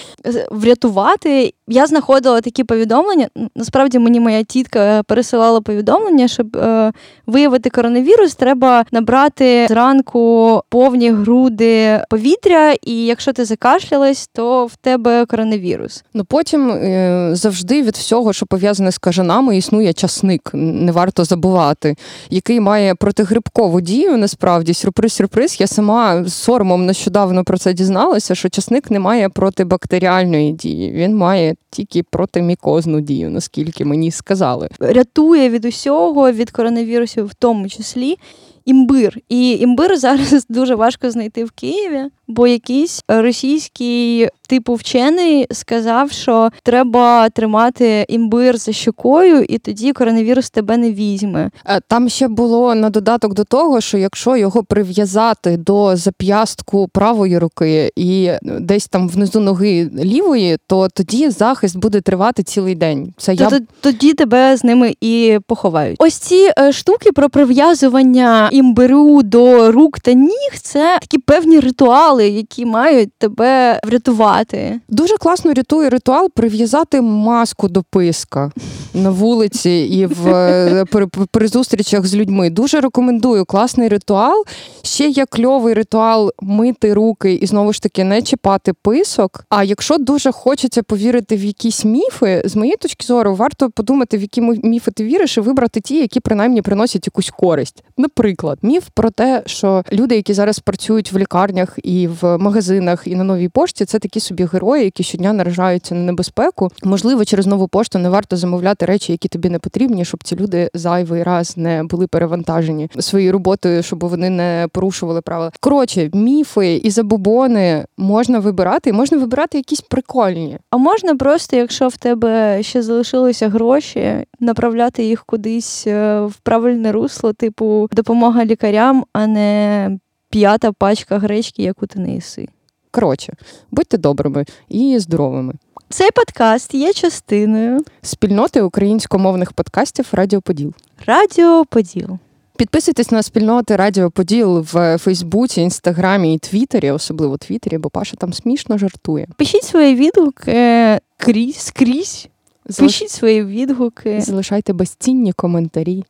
врятувати. 0.50 1.54
Я 1.68 1.86
знаходила 1.86 2.40
такі 2.40 2.64
повідомлення. 2.64 3.28
Насправді 3.56 3.98
мені 3.98 4.20
моя 4.20 4.42
тітка 4.42 5.02
пересилала 5.06 5.60
повідомлення, 5.60 6.28
щоб 6.28 6.56
е, 6.56 6.92
виявити 7.26 7.70
коронавірус, 7.70 8.34
треба 8.34 8.84
набрати 8.92 9.66
зранку 9.68 10.62
повні 10.68 11.10
груди 11.10 12.00
повітря, 12.10 12.74
і 12.82 13.04
якщо 13.04 13.32
ти 13.32 13.44
закашлялась, 13.44 14.30
то 14.32 14.66
в 14.66 14.76
тебе 14.76 15.26
коронавірус. 15.26 16.03
Ну 16.16 16.24
потім 16.24 16.70
е, 16.70 17.30
завжди 17.32 17.82
від 17.82 17.96
всього, 17.96 18.32
що 18.32 18.46
пов'язане 18.46 18.92
з 18.92 18.98
кажанами, 18.98 19.56
існує 19.56 19.92
часник, 19.92 20.50
не 20.52 20.92
варто 20.92 21.24
забувати, 21.24 21.96
який 22.30 22.60
має 22.60 22.94
протигрибкову 22.94 23.80
дію. 23.80 24.16
Насправді, 24.16 24.72
сюрприз-сюрприз. 24.72 25.60
Я 25.60 25.66
сама 25.66 26.24
з 26.24 26.34
соромом 26.34 26.86
нещодавно 26.86 27.44
про 27.44 27.58
це 27.58 27.72
дізналася, 27.72 28.34
що 28.34 28.48
часник 28.48 28.90
не 28.90 29.00
має 29.00 29.28
протибактеріальної 29.28 30.52
дії, 30.52 30.92
він 30.92 31.16
має 31.16 31.54
тільки 31.70 32.02
протимікозну 32.02 33.00
дію, 33.00 33.30
наскільки 33.30 33.84
мені 33.84 34.10
сказали. 34.10 34.68
Рятує 34.80 35.48
від 35.48 35.64
усього, 35.64 36.32
від 36.32 36.50
коронавірусів, 36.50 37.26
в 37.26 37.34
тому 37.34 37.68
числі 37.68 38.16
імбир. 38.64 39.18
І 39.28 39.50
імбир 39.50 39.96
зараз 39.96 40.46
дуже 40.48 40.74
важко 40.74 41.10
знайти 41.10 41.44
в 41.44 41.50
Києві. 41.50 42.10
Бо 42.28 42.46
якийсь 42.46 43.02
російський 43.08 44.28
типу 44.48 44.74
вчений 44.74 45.46
сказав, 45.50 46.10
що 46.10 46.50
треба 46.62 47.28
тримати 47.28 48.04
імбир 48.08 48.56
за 48.58 48.72
щокою, 48.72 49.42
і 49.48 49.58
тоді 49.58 49.92
коронавірус 49.92 50.50
тебе 50.50 50.76
не 50.76 50.92
візьме. 50.92 51.50
Е, 51.66 51.80
Там 51.88 52.08
ще 52.08 52.28
було 52.28 52.74
на 52.74 52.90
додаток 52.90 53.34
до 53.34 53.44
того, 53.44 53.80
що 53.80 53.98
якщо 53.98 54.36
його 54.36 54.62
прив'язати 54.64 55.56
до 55.56 55.96
зап'ястку 55.96 56.88
правої 56.92 57.38
руки 57.38 57.90
і 57.96 58.30
десь 58.42 58.86
там 58.88 59.08
внизу 59.08 59.40
ноги 59.40 59.90
лівої, 60.04 60.56
то 60.66 60.88
тоді 60.88 61.30
захист 61.30 61.76
буде 61.76 62.00
тривати 62.00 62.42
цілий 62.42 62.74
день. 62.74 63.14
Це 63.18 63.34
я 63.34 63.48
То, 63.50 63.58
то- 63.58 63.64
тоді 63.80 64.14
тебе 64.14 64.56
з 64.56 64.64
ними 64.64 64.94
і 65.00 65.38
поховають. 65.46 65.96
Ось 65.98 66.14
ці 66.14 66.50
е, 66.58 66.72
штуки 66.72 67.12
про 67.12 67.28
прив'язування 67.30 68.48
імбиру 68.52 69.22
до 69.22 69.72
рук 69.72 70.00
та 70.00 70.12
ніг 70.12 70.50
це 70.62 70.98
такі 71.00 71.18
певні 71.18 71.60
ритуали, 71.60 72.13
які 72.20 72.66
мають 72.66 73.12
тебе 73.18 73.80
врятувати. 73.84 74.80
дуже 74.88 75.16
класно 75.16 75.52
рятує 75.54 75.90
ритуал 75.90 76.30
прив'язати 76.34 77.00
маску 77.00 77.68
до 77.68 77.82
писка 77.82 78.52
на 78.94 79.10
вулиці 79.10 79.70
і 79.70 80.06
в 80.06 80.28
е, 80.28 80.84
при, 80.84 81.06
при 81.06 81.48
зустрічах 81.48 82.06
з 82.06 82.14
людьми. 82.14 82.50
Дуже 82.50 82.80
рекомендую 82.80 83.44
класний 83.44 83.88
ритуал. 83.88 84.44
Ще 84.82 85.08
є 85.08 85.26
кльовий 85.26 85.74
ритуал 85.74 86.32
мити 86.40 86.94
руки 86.94 87.32
і 87.32 87.46
знову 87.46 87.72
ж 87.72 87.82
таки 87.82 88.04
не 88.04 88.22
чіпати 88.22 88.72
писок. 88.82 89.44
А 89.48 89.64
якщо 89.64 89.98
дуже 89.98 90.32
хочеться 90.32 90.82
повірити 90.82 91.36
в 91.36 91.44
якісь 91.44 91.84
міфи, 91.84 92.42
з 92.44 92.56
моєї 92.56 92.76
точки 92.76 93.06
зору, 93.06 93.34
варто 93.34 93.70
подумати, 93.70 94.18
в 94.18 94.20
які 94.20 94.40
міфи 94.40 94.90
ти 94.90 95.04
віриш, 95.04 95.38
і 95.38 95.40
вибрати 95.40 95.80
ті, 95.80 95.98
які 95.98 96.20
принаймні 96.20 96.62
приносять 96.62 97.06
якусь 97.06 97.30
користь. 97.30 97.84
Наприклад, 97.96 98.58
міф 98.62 98.84
про 98.94 99.10
те, 99.10 99.42
що 99.46 99.84
люди, 99.92 100.16
які 100.16 100.34
зараз 100.34 100.58
працюють 100.58 101.12
в 101.12 101.18
лікарнях 101.18 101.78
і 101.82 102.03
в 102.06 102.38
магазинах, 102.38 103.06
і 103.06 103.14
на 103.14 103.24
новій 103.24 103.48
пошті, 103.48 103.84
це 103.84 103.98
такі 103.98 104.20
собі 104.20 104.44
герої, 104.44 104.84
які 104.84 105.02
щодня 105.02 105.32
наражаються 105.32 105.94
на 105.94 106.00
небезпеку. 106.00 106.70
Можливо, 106.82 107.24
через 107.24 107.46
нову 107.46 107.68
пошту 107.68 107.98
не 107.98 108.08
варто 108.08 108.36
замовляти 108.36 108.86
речі, 108.86 109.12
які 109.12 109.28
тобі 109.28 109.50
не 109.50 109.58
потрібні, 109.58 110.04
щоб 110.04 110.24
ці 110.24 110.36
люди 110.36 110.70
зайвий 110.74 111.22
раз 111.22 111.56
не 111.56 111.84
були 111.84 112.06
перевантажені 112.06 112.90
своєю 112.98 113.32
роботою, 113.32 113.82
щоб 113.82 114.04
вони 114.04 114.30
не 114.30 114.68
порушували 114.72 115.20
правила. 115.20 115.50
Коротше, 115.60 116.10
міфи 116.14 116.74
і 116.74 116.90
забобони 116.90 117.84
можна 117.98 118.38
вибирати, 118.38 118.90
і 118.90 118.92
можна 118.92 119.18
вибирати 119.18 119.58
якісь 119.58 119.80
прикольні. 119.80 120.58
А 120.70 120.76
можна 120.76 121.16
просто, 121.16 121.56
якщо 121.56 121.88
в 121.88 121.96
тебе 121.96 122.62
ще 122.62 122.82
залишилися 122.82 123.48
гроші, 123.48 124.24
направляти 124.40 125.04
їх 125.04 125.24
кудись 125.24 125.86
е, 125.86 126.20
в 126.20 126.34
правильне 126.34 126.92
русло, 126.92 127.32
типу 127.32 127.88
допомога 127.92 128.44
лікарям, 128.44 129.04
а 129.12 129.26
не 129.26 129.98
п'ята 130.34 130.72
пачка 130.72 131.18
гречки, 131.18 131.62
яку 131.62 131.86
ти 131.86 131.98
не 132.00 132.12
їси. 132.14 132.48
Коротше, 132.90 133.32
будьте 133.70 133.98
добрими 133.98 134.44
і 134.68 134.98
здоровими. 134.98 135.54
Цей 135.88 136.08
подкаст 136.10 136.74
є 136.74 136.92
частиною 136.92 137.80
Спільноти 138.02 138.62
українськомовних 138.62 139.52
подкастів 139.52 140.08
Радіо 140.12 140.40
Поділ. 140.40 140.72
Радіо 141.06 141.64
Поділ. 141.70 142.18
Підписуйтесь 142.56 143.10
на 143.10 143.22
спільноти 143.22 143.76
Радіо 143.76 144.10
Поділ 144.10 144.66
в 144.72 144.98
Фейсбуці, 144.98 145.60
Інстаграмі 145.60 146.34
і 146.34 146.38
Твіттері, 146.38 146.90
особливо 146.90 147.36
Твіттері, 147.36 147.78
бо 147.78 147.90
Паша 147.90 148.16
там 148.16 148.32
смішно 148.32 148.78
жартує. 148.78 149.26
Пишіть 149.36 149.64
свої 149.64 149.94
відгуки 149.94 150.98
крізь 151.16 151.56
скрізь. 151.56 152.28
Залиш- 152.68 152.80
Пишіть 152.86 153.10
свої 153.10 153.44
відгуки 153.44 154.20
Залишайте 154.20 154.72
безцінні 154.72 155.32
коментарі 155.32 156.04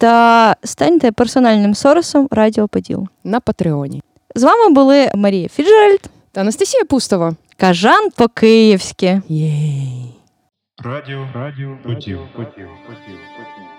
та 0.00 0.56
станьте 0.64 1.12
персональним 1.12 1.74
соросом 1.74 2.28
Радіо 2.30 2.68
Поділ. 2.68 3.08
на 3.24 3.40
Патреоні. 3.40 4.02
З 4.34 4.42
вами 4.42 4.74
були 4.74 5.10
Марія 5.14 5.48
Фіджеральд, 5.48 6.00
Та 6.32 6.40
Анастасія 6.40 6.84
Пустова. 6.84 7.34
Кажан 7.56 8.10
по-київськи. 8.16 9.22
Єй! 9.28 10.14
Радіо, 10.84 11.28
радіо, 11.34 11.78
поділ, 11.82 12.18
поділ, 12.36 12.68
поділ, 12.86 13.18
поділ. 13.36 13.69